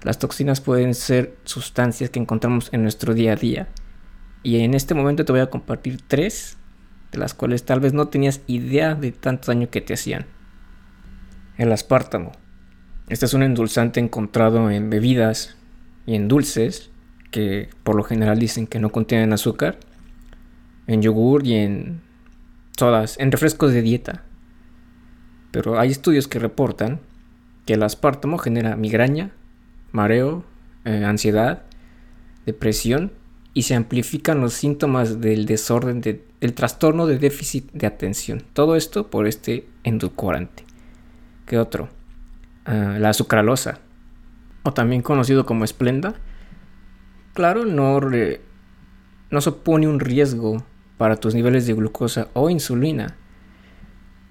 Las 0.03 0.17
toxinas 0.17 0.61
pueden 0.61 0.95
ser 0.95 1.35
sustancias 1.43 2.09
que 2.09 2.19
encontramos 2.19 2.69
en 2.71 2.83
nuestro 2.83 3.13
día 3.13 3.33
a 3.33 3.35
día. 3.35 3.67
Y 4.41 4.59
en 4.61 4.73
este 4.73 4.93
momento 4.93 5.25
te 5.25 5.33
voy 5.33 5.41
a 5.41 5.49
compartir 5.49 5.99
tres, 6.07 6.57
de 7.11 7.17
las 7.17 7.33
cuales 7.33 7.65
tal 7.65 7.81
vez 7.81 7.93
no 7.93 8.07
tenías 8.07 8.41
idea 8.47 8.95
de 8.95 9.11
tanto 9.11 9.47
daño 9.51 9.69
que 9.69 9.81
te 9.81 9.95
hacían. 9.95 10.27
El 11.57 11.71
aspartamo. 11.73 12.31
Este 13.09 13.25
es 13.25 13.33
un 13.33 13.43
endulzante 13.43 13.99
encontrado 13.99 14.69
en 14.69 14.89
bebidas 14.89 15.57
y 16.05 16.15
en 16.15 16.29
dulces, 16.29 16.91
que 17.31 17.69
por 17.83 17.95
lo 17.95 18.03
general 18.03 18.39
dicen 18.39 18.67
que 18.67 18.79
no 18.79 18.91
contienen 18.91 19.33
azúcar 19.33 19.79
en 20.89 21.03
yogur 21.03 21.45
y 21.45 21.53
en 21.53 22.01
sodas, 22.77 23.15
en 23.19 23.31
refrescos 23.31 23.71
de 23.71 23.83
dieta. 23.83 24.23
Pero 25.51 25.79
hay 25.79 25.91
estudios 25.91 26.27
que 26.27 26.39
reportan 26.39 26.99
que 27.65 27.73
el 27.73 27.83
aspartamo 27.83 28.39
genera 28.39 28.75
migraña, 28.75 29.29
mareo, 29.91 30.43
eh, 30.85 31.03
ansiedad, 31.05 31.61
depresión 32.47 33.11
y 33.53 33.63
se 33.63 33.75
amplifican 33.75 34.41
los 34.41 34.53
síntomas 34.53 35.21
del 35.21 35.45
desorden, 35.45 36.01
del 36.01 36.53
trastorno 36.55 37.05
de 37.05 37.19
déficit 37.19 37.71
de 37.71 37.85
atención. 37.85 38.43
Todo 38.53 38.75
esto 38.75 39.11
por 39.11 39.27
este 39.27 39.67
endulcorante. 39.83 40.65
¿Qué 41.45 41.59
otro? 41.59 41.89
Ah, 42.65 42.97
la 42.99 43.13
sucralosa, 43.13 43.79
o 44.63 44.73
también 44.73 45.03
conocido 45.03 45.45
como 45.45 45.65
esplenda. 45.65 46.15
Claro, 47.35 47.65
no, 47.65 47.99
no 49.29 49.41
supone 49.41 49.87
un 49.87 49.99
riesgo 49.99 50.63
para 50.99 51.15
tus 51.15 51.33
niveles 51.33 51.65
de 51.65 51.73
glucosa 51.75 52.27
o 52.33 52.49
insulina, 52.49 53.15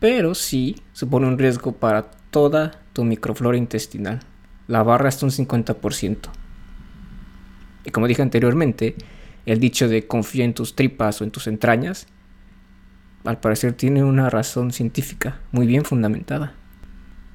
pero 0.01 0.35
sí 0.35 0.77
supone 0.93 1.27
un 1.27 1.39
riesgo 1.39 1.73
para 1.73 2.11
toda 2.31 2.83
tu 2.93 3.05
microflora 3.05 3.57
intestinal. 3.57 4.21
La 4.67 4.83
barra 4.83 5.09
hasta 5.09 5.25
un 5.25 5.33
50%. 5.33 6.29
Y 7.87 7.91
como 7.91 8.07
dije 8.07 8.21
anteriormente, 8.21 8.97
el 9.47 9.61
dicho 9.61 9.89
de 9.89 10.07
confía 10.07 10.45
en 10.45 10.53
tus 10.53 10.77
tripas 10.77 11.23
o 11.23 11.25
en 11.25 11.31
tus 11.31 11.47
entrañas, 11.47 12.07
al 13.25 13.41
parecer 13.41 13.73
tiene 13.73 14.05
una 14.05 14.29
razón 14.29 14.71
científica 14.71 15.41
muy 15.53 15.67
bien 15.67 15.87
fundamentada. 15.87 16.53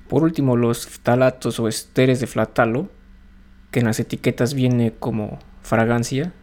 Por 0.09 0.21
último, 0.21 0.55
los 0.55 0.85
ftalatos 0.85 1.59
o 1.59 1.67
esteres 1.67 2.19
de 2.19 2.27
flatalo, 2.27 2.91
que 3.71 3.79
en 3.79 3.87
las 3.87 3.99
etiquetas 3.99 4.53
viene 4.53 4.93
como 4.93 5.39
fragancia. 5.63 6.33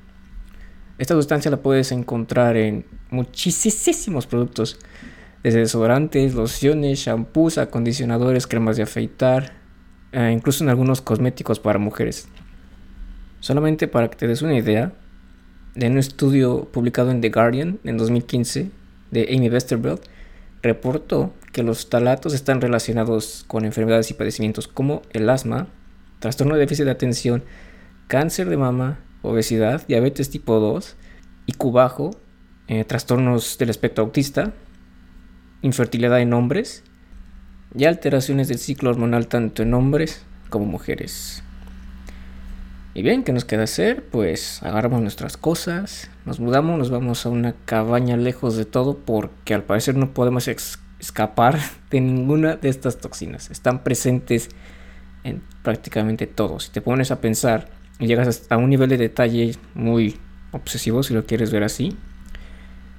Esta 1.01 1.15
sustancia 1.15 1.51
la 1.51 1.57
puedes 1.57 1.93
encontrar 1.93 2.59
en 2.59 2.85
muchísimos 3.09 4.27
productos, 4.27 4.79
desde 5.43 5.61
desodorantes, 5.61 6.35
lociones, 6.35 6.99
shampoos, 6.99 7.57
acondicionadores, 7.57 8.47
cremas 8.47 8.77
de 8.77 8.83
afeitar, 8.83 9.55
eh, 10.13 10.31
incluso 10.31 10.63
en 10.63 10.69
algunos 10.69 11.01
cosméticos 11.01 11.59
para 11.59 11.79
mujeres. 11.79 12.29
Solamente 13.41 13.89
para 13.89 14.11
que 14.11 14.17
te 14.17 14.29
des 14.29 14.43
una 14.43 14.55
idea, 14.55 14.93
de 15.75 15.87
un 15.87 15.97
estudio 15.97 16.69
publicado 16.71 17.11
en 17.11 17.23
The 17.23 17.31
Guardian 17.31 17.79
en 17.85 17.97
2015 17.97 18.71
de 19.11 19.35
Amy 19.35 19.49
Westerveld, 19.49 20.01
reportó 20.63 21.33
que 21.53 21.63
los 21.63 21.89
talatos 21.89 22.35
están 22.35 22.61
relacionados 22.61 23.47
con 23.47 23.65
enfermedades 23.65 24.11
y 24.11 24.15
padecimientos 24.15 24.69
como 24.69 25.01
el 25.15 25.31
asma, 25.31 25.69
trastorno 26.19 26.57
de 26.57 26.61
déficit 26.61 26.85
de 26.85 26.91
atención, 26.91 27.43
cáncer 28.07 28.51
de 28.51 28.59
mama, 28.59 28.99
obesidad, 29.23 29.87
diabetes 29.87 30.31
tipo 30.31 30.59
2, 30.61 30.97
IQ 31.47 31.73
bajo, 31.73 32.11
trastornos 32.87 33.59
del 33.59 33.71
espectro 33.71 34.05
autista, 34.05 34.53
infertilidad 35.63 36.21
en 36.21 36.33
hombres 36.33 36.85
y 37.75 37.85
alteraciones 37.85 38.49
del 38.49 38.59
ciclo 38.59 38.91
hormonal 38.91 39.27
tanto 39.27 39.63
en 39.63 39.75
hombres 39.75 40.25
como 40.49 40.67
mujeres. 40.67 41.43
Y 42.93 43.03
bien, 43.03 43.23
¿qué 43.23 43.33
nos 43.33 43.45
queda 43.45 43.65
hacer? 43.65 44.05
Pues 44.05 44.63
agarramos 44.63 45.01
nuestras 45.01 45.37
cosas, 45.37 46.11
nos 46.25 46.41
mudamos, 46.41 46.77
nos 46.79 46.91
vamos 46.91 47.25
a 47.25 47.29
una 47.29 47.55
cabaña 47.65 48.17
lejos 48.17 48.57
de 48.57 48.65
todo 48.65 48.99
porque 48.99 49.55
al 49.55 49.63
parecer 49.63 49.97
no 49.97 50.13
podemos 50.13 50.49
escapar 50.49 51.59
de 51.91 52.01
ninguna 52.01 52.57
de 52.57 52.69
estas 52.69 52.99
toxinas. 52.99 53.51
Están 53.51 53.85
presentes 53.85 54.49
en 55.23 55.43
prácticamente 55.63 56.27
todo. 56.27 56.59
Si 56.59 56.71
te 56.71 56.81
pones 56.81 57.13
a 57.13 57.21
pensar 57.21 57.69
llegas 58.07 58.47
a 58.51 58.57
un 58.57 58.71
nivel 58.71 58.89
de 58.89 58.97
detalle 58.97 59.57
muy 59.75 60.19
obsesivo, 60.53 61.03
si 61.03 61.15
lo 61.15 61.27
quieres 61.27 61.53
ver 61.53 61.65
así, 61.65 61.97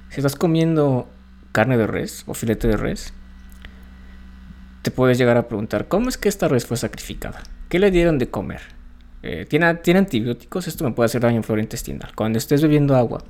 si 0.08 0.20
estás 0.20 0.36
comiendo 0.36 1.08
carne 1.52 1.76
de 1.76 1.86
res 1.86 2.24
o 2.26 2.34
filete 2.34 2.68
de 2.68 2.76
res, 2.76 3.12
te 4.82 4.90
puedes 4.90 5.18
llegar 5.18 5.36
a 5.36 5.48
preguntar, 5.48 5.88
¿cómo 5.88 6.08
es 6.08 6.18
que 6.18 6.28
esta 6.28 6.48
res 6.48 6.66
fue 6.66 6.76
sacrificada? 6.76 7.42
¿Qué 7.68 7.78
le 7.78 7.90
dieron 7.90 8.18
de 8.18 8.28
comer? 8.28 8.60
Eh, 9.22 9.46
¿tiene, 9.48 9.74
¿tiene, 9.76 10.00
antibióticos, 10.00 10.66
esto 10.66 10.84
me 10.84 10.92
puede 10.92 11.06
hacer 11.06 11.20
daño 11.20 11.36
en 11.36 11.44
flora 11.44 11.62
intestinal. 11.62 12.12
Cuando 12.16 12.38
estés 12.38 12.60
bebiendo 12.60 12.96
agua, 12.96 13.22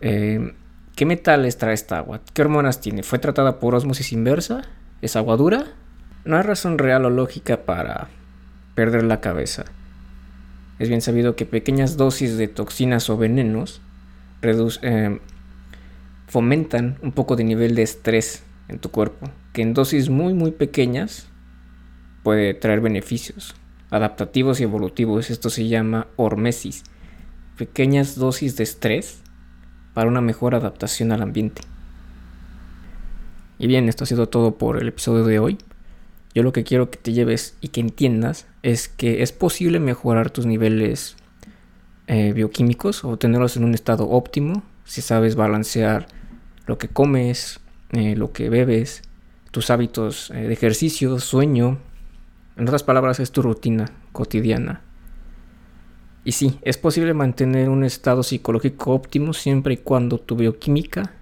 eh, 0.00 0.54
¿qué 0.94 1.06
metales 1.06 1.58
trae 1.58 1.74
esta 1.74 1.98
agua? 1.98 2.20
¿Qué 2.32 2.42
hormonas 2.42 2.80
tiene? 2.80 3.02
¿Fue 3.02 3.18
tratada 3.18 3.58
por 3.58 3.74
osmosis 3.74 4.12
inversa? 4.12 4.62
¿Es 5.00 5.16
agua 5.16 5.36
dura? 5.36 5.66
No 6.24 6.36
hay 6.36 6.42
razón 6.42 6.78
real 6.78 7.04
o 7.04 7.10
lógica 7.10 7.64
para 7.64 8.08
perder 8.76 9.02
la 9.02 9.20
cabeza. 9.20 9.64
Es 10.82 10.88
bien 10.88 11.00
sabido 11.00 11.36
que 11.36 11.46
pequeñas 11.46 11.96
dosis 11.96 12.36
de 12.36 12.48
toxinas 12.48 13.08
o 13.08 13.16
venenos 13.16 13.80
eh, 14.42 15.20
fomentan 16.26 16.98
un 17.02 17.12
poco 17.12 17.36
de 17.36 17.44
nivel 17.44 17.76
de 17.76 17.82
estrés 17.82 18.42
en 18.66 18.80
tu 18.80 18.90
cuerpo, 18.90 19.30
que 19.52 19.62
en 19.62 19.74
dosis 19.74 20.10
muy 20.10 20.34
muy 20.34 20.50
pequeñas 20.50 21.28
puede 22.24 22.52
traer 22.54 22.80
beneficios 22.80 23.54
adaptativos 23.90 24.58
y 24.58 24.64
evolutivos. 24.64 25.30
Esto 25.30 25.50
se 25.50 25.68
llama 25.68 26.08
hormesis. 26.16 26.82
Pequeñas 27.56 28.16
dosis 28.16 28.56
de 28.56 28.64
estrés 28.64 29.22
para 29.94 30.08
una 30.08 30.20
mejor 30.20 30.56
adaptación 30.56 31.12
al 31.12 31.22
ambiente. 31.22 31.62
Y 33.60 33.68
bien, 33.68 33.88
esto 33.88 34.02
ha 34.02 34.08
sido 34.08 34.28
todo 34.28 34.58
por 34.58 34.82
el 34.82 34.88
episodio 34.88 35.22
de 35.22 35.38
hoy. 35.38 35.58
Yo 36.34 36.42
lo 36.42 36.52
que 36.52 36.64
quiero 36.64 36.90
que 36.90 36.98
te 36.98 37.12
lleves 37.12 37.56
y 37.60 37.68
que 37.68 37.80
entiendas 37.80 38.46
es 38.62 38.88
que 38.88 39.22
es 39.22 39.32
posible 39.32 39.80
mejorar 39.80 40.30
tus 40.30 40.46
niveles 40.46 41.16
eh, 42.06 42.32
bioquímicos 42.32 43.04
o 43.04 43.16
tenerlos 43.16 43.56
en 43.56 43.64
un 43.64 43.74
estado 43.74 44.08
óptimo 44.08 44.62
si 44.84 45.02
sabes 45.02 45.36
balancear 45.36 46.06
lo 46.66 46.78
que 46.78 46.88
comes, 46.88 47.60
eh, 47.92 48.16
lo 48.16 48.32
que 48.32 48.48
bebes, 48.48 49.02
tus 49.50 49.70
hábitos 49.70 50.30
eh, 50.30 50.48
de 50.48 50.52
ejercicio, 50.52 51.18
sueño, 51.18 51.78
en 52.56 52.64
otras 52.64 52.82
palabras, 52.82 53.20
es 53.20 53.32
tu 53.32 53.42
rutina 53.42 53.90
cotidiana. 54.12 54.82
Y 56.24 56.32
sí, 56.32 56.58
es 56.62 56.78
posible 56.78 57.14
mantener 57.14 57.68
un 57.68 57.84
estado 57.84 58.22
psicológico 58.22 58.92
óptimo 58.92 59.32
siempre 59.32 59.74
y 59.74 59.78
cuando 59.78 60.18
tu 60.18 60.36
bioquímica 60.36 61.12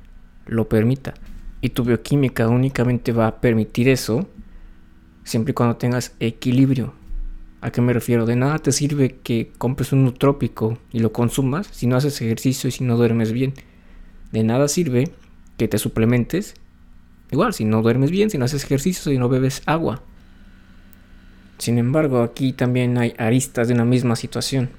lo 0.46 0.68
permita. 0.68 1.14
Y 1.61 1.70
tu 1.70 1.85
bioquímica 1.85 2.49
únicamente 2.49 3.12
va 3.12 3.29
a 3.29 3.40
permitir 3.40 3.88
eso 3.88 4.29
siempre 5.25 5.53
y 5.53 5.55
cuando 5.55 5.77
tengas 5.77 6.15
equilibrio. 6.21 6.95
¿A 7.61 7.71
qué 7.71 7.81
me 7.81 7.93
refiero? 7.93 8.25
De 8.25 8.37
nada 8.37 8.59
te 8.59 8.73
sirve 8.73 9.19
que 9.23 9.53
compres 9.59 9.93
un 9.93 10.05
nutrópico 10.05 10.79
y 10.93 11.01
lo 11.01 11.13
consumas 11.13 11.69
si 11.73 11.87
no 11.87 11.97
haces 11.97 12.21
ejercicio 12.23 12.69
y 12.69 12.71
si 12.71 12.85
no 12.85 12.97
duermes 12.97 13.33
bien. 13.33 13.53
De 14.33 14.43
nada 14.43 14.69
sirve 14.69 15.11
que 15.59 15.69
te 15.69 15.77
suplementes. 15.77 16.55
Igual, 17.31 17.53
si 17.53 17.65
no 17.65 17.83
duermes 17.83 18.11
bien, 18.11 18.31
si 18.31 18.39
no 18.39 18.47
haces 18.47 18.65
ejercicio, 18.65 19.13
y 19.13 19.19
no 19.19 19.29
bebes 19.29 19.63
agua. 19.67 20.03
Sin 21.59 21.79
embargo, 21.79 22.23
aquí 22.23 22.53
también 22.55 22.97
hay 22.97 23.15
aristas 23.19 23.69
de 23.69 23.75
una 23.75 23.85
misma 23.85 24.17
situación. 24.17 24.71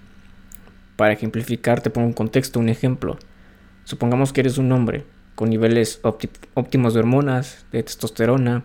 Para 0.96 1.14
ejemplificar, 1.14 1.82
te 1.82 1.92
pongo 1.92 2.08
un 2.08 2.14
contexto, 2.14 2.60
un 2.60 2.70
ejemplo. 2.70 3.20
Supongamos 3.84 4.34
que 4.34 4.42
eres 4.42 4.58
un 4.58 4.72
hombre 4.72 5.06
con 5.36 5.50
niveles 5.50 6.02
óptimos 6.56 6.94
de 6.94 7.00
hormonas, 7.00 7.66
de 7.72 7.84
testosterona, 7.84 8.64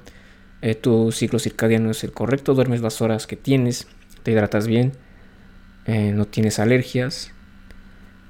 eh, 0.62 0.75
tu 0.75 1.12
ciclo 1.12 1.38
circadiano 1.38 1.90
es 1.90 2.05
el 2.05 2.12
correcto, 2.12 2.55
duermes 2.55 2.81
las 2.81 3.01
horas 3.01 3.27
que 3.27 3.37
tienes, 3.37 3.87
te 4.23 4.33
hidratas 4.33 4.66
bien, 4.66 4.92
eh, 5.87 6.12
no 6.12 6.27
tienes 6.27 6.59
alergias 6.59 7.33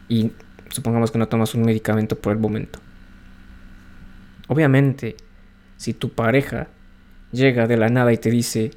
y 0.08 0.32
supongamos 0.70 1.10
que 1.10 1.18
no 1.18 1.28
tomas 1.28 1.54
un 1.54 1.62
medicamento 1.62 2.16
por 2.16 2.32
el 2.32 2.38
momento. 2.38 2.80
Obviamente, 4.48 5.16
si 5.76 5.94
tu 5.94 6.10
pareja 6.10 6.68
llega 7.32 7.66
de 7.66 7.76
la 7.76 7.88
nada 7.88 8.12
y 8.12 8.18
te 8.18 8.30
dice, 8.30 8.70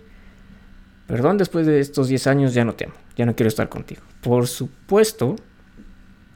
Perdón, 1.09 1.39
después 1.39 1.65
de 1.65 1.79
estos 1.79 2.07
10 2.07 2.27
años 2.27 2.53
ya 2.53 2.63
no 2.63 2.75
te 2.75 2.85
amo, 2.85 2.93
ya 3.17 3.25
no 3.25 3.35
quiero 3.35 3.47
estar 3.47 3.67
contigo. 3.67 4.03
Por 4.21 4.45
supuesto 4.45 5.37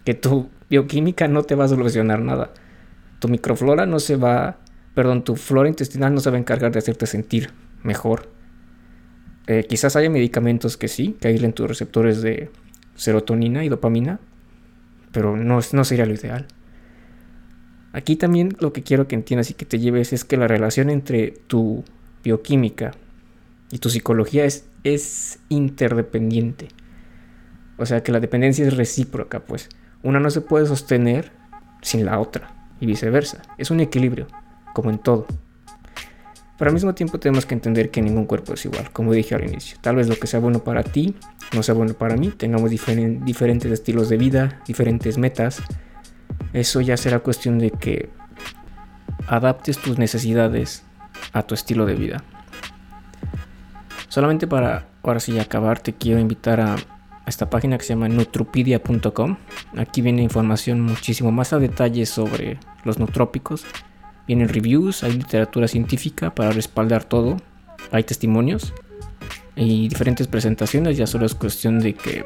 que 0.03 0.15
tu 0.15 0.49
bioquímica 0.67 1.27
no 1.27 1.43
te 1.43 1.53
va 1.53 1.65
a 1.65 1.67
solucionar 1.67 2.21
nada. 2.21 2.49
Tu 3.19 3.27
microflora 3.27 3.85
no 3.85 3.99
se 3.99 4.15
va, 4.15 4.57
perdón, 4.93 5.23
tu 5.23 5.35
flora 5.35 5.69
intestinal 5.69 6.13
no 6.13 6.19
se 6.19 6.29
va 6.29 6.37
a 6.37 6.39
encargar 6.39 6.71
de 6.71 6.79
hacerte 6.79 7.05
sentir 7.05 7.51
mejor. 7.83 8.29
Eh, 9.47 9.65
quizás 9.67 9.95
haya 9.95 10.09
medicamentos 10.09 10.77
que 10.77 10.87
sí, 10.87 11.17
que 11.19 11.27
aíslen 11.27 11.53
tus 11.53 11.67
receptores 11.67 12.21
de 12.21 12.49
serotonina 12.95 13.63
y 13.65 13.69
dopamina, 13.69 14.19
pero 15.11 15.35
no, 15.35 15.59
no 15.71 15.85
sería 15.85 16.05
lo 16.05 16.13
ideal. 16.13 16.47
Aquí 17.91 18.15
también 18.15 18.55
lo 18.59 18.73
que 18.73 18.83
quiero 18.83 19.07
que 19.07 19.15
entiendas 19.15 19.51
y 19.51 19.53
que 19.53 19.65
te 19.65 19.79
lleves 19.79 20.13
es 20.13 20.25
que 20.25 20.37
la 20.37 20.47
relación 20.47 20.89
entre 20.89 21.31
tu 21.31 21.83
bioquímica 22.23 22.91
y 23.69 23.79
tu 23.79 23.89
psicología 23.89 24.45
es, 24.45 24.65
es 24.83 25.39
interdependiente. 25.49 26.69
O 27.77 27.85
sea 27.85 28.01
que 28.01 28.11
la 28.11 28.19
dependencia 28.19 28.65
es 28.65 28.75
recíproca, 28.75 29.41
pues. 29.41 29.69
Una 30.01 30.19
no 30.19 30.29
se 30.29 30.41
puede 30.41 30.65
sostener 30.65 31.31
sin 31.81 32.05
la 32.05 32.19
otra 32.19 32.53
y 32.79 32.85
viceversa. 32.85 33.41
Es 33.57 33.71
un 33.71 33.79
equilibrio, 33.79 34.27
como 34.73 34.89
en 34.89 34.97
todo. 34.97 35.25
Pero 36.57 36.69
al 36.69 36.73
mismo 36.73 36.93
tiempo 36.93 37.19
tenemos 37.19 37.45
que 37.45 37.55
entender 37.55 37.89
que 37.89 38.01
ningún 38.01 38.25
cuerpo 38.25 38.53
es 38.53 38.65
igual, 38.65 38.91
como 38.91 39.11
dije 39.11 39.35
al 39.35 39.43
inicio. 39.43 39.77
Tal 39.81 39.95
vez 39.95 40.07
lo 40.07 40.15
que 40.15 40.27
sea 40.27 40.39
bueno 40.39 40.63
para 40.63 40.83
ti 40.83 41.15
no 41.53 41.63
sea 41.63 41.75
bueno 41.75 41.93
para 41.93 42.15
mí. 42.15 42.29
Tengamos 42.29 42.69
diferentes 42.69 43.71
estilos 43.71 44.09
de 44.09 44.17
vida, 44.17 44.61
diferentes 44.67 45.17
metas. 45.17 45.61
Eso 46.53 46.81
ya 46.81 46.95
será 46.95 47.19
cuestión 47.19 47.59
de 47.59 47.71
que 47.71 48.09
adaptes 49.27 49.77
tus 49.79 49.97
necesidades 49.97 50.83
a 51.33 51.43
tu 51.43 51.53
estilo 51.55 51.85
de 51.85 51.95
vida. 51.95 52.23
Solamente 54.07 54.45
para 54.45 54.85
ahora 55.01 55.19
sí 55.19 55.39
acabar, 55.39 55.79
te 55.79 55.93
quiero 55.93 56.19
invitar 56.19 56.61
a, 56.61 56.75
esta 57.25 57.49
página 57.49 57.77
que 57.77 57.83
se 57.83 57.93
llama 57.93 58.09
nutrupedia.com. 58.09 59.37
Aquí 59.77 60.01
viene 60.01 60.21
información 60.21 60.81
muchísimo 60.81 61.31
más 61.31 61.53
a 61.53 61.59
detalle 61.59 62.05
sobre 62.05 62.59
los 62.83 62.99
nutrópicos. 62.99 63.65
Vienen 64.27 64.49
reviews, 64.49 65.03
hay 65.03 65.13
literatura 65.13 65.67
científica 65.67 66.33
para 66.33 66.51
respaldar 66.51 67.03
todo, 67.03 67.37
hay 67.91 68.03
testimonios 68.03 68.73
y 69.55 69.89
diferentes 69.89 70.27
presentaciones. 70.27 70.97
Ya 70.97 71.07
solo 71.07 71.25
es 71.25 71.35
cuestión 71.35 71.79
de 71.79 71.93
que 71.93 72.25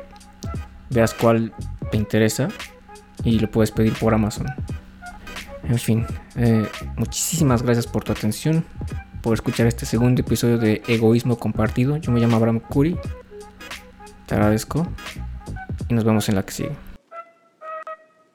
veas 0.89 1.13
cuál 1.13 1.53
te 1.91 1.97
interesa 1.97 2.49
y 3.23 3.39
lo 3.39 3.49
puedes 3.49 3.71
pedir 3.71 3.93
por 3.93 4.13
Amazon. 4.13 4.47
En 5.63 5.79
fin, 5.79 6.05
eh, 6.35 6.67
muchísimas 6.95 7.61
gracias 7.63 7.87
por 7.87 8.03
tu 8.03 8.11
atención 8.11 8.63
por 9.21 9.33
escuchar 9.33 9.67
este 9.67 9.85
segundo 9.85 10.21
episodio 10.21 10.57
de 10.57 10.81
Egoísmo 10.87 11.37
Compartido. 11.37 11.97
Yo 11.97 12.11
me 12.11 12.19
llamo 12.19 12.37
Abraham 12.37 12.59
Curi. 12.59 12.95
Te 14.25 14.35
agradezco 14.35 14.87
y 15.89 15.93
nos 15.93 16.03
vemos 16.03 16.29
en 16.29 16.35
la 16.35 16.43
que 16.43 16.53
sigue. 16.53 16.86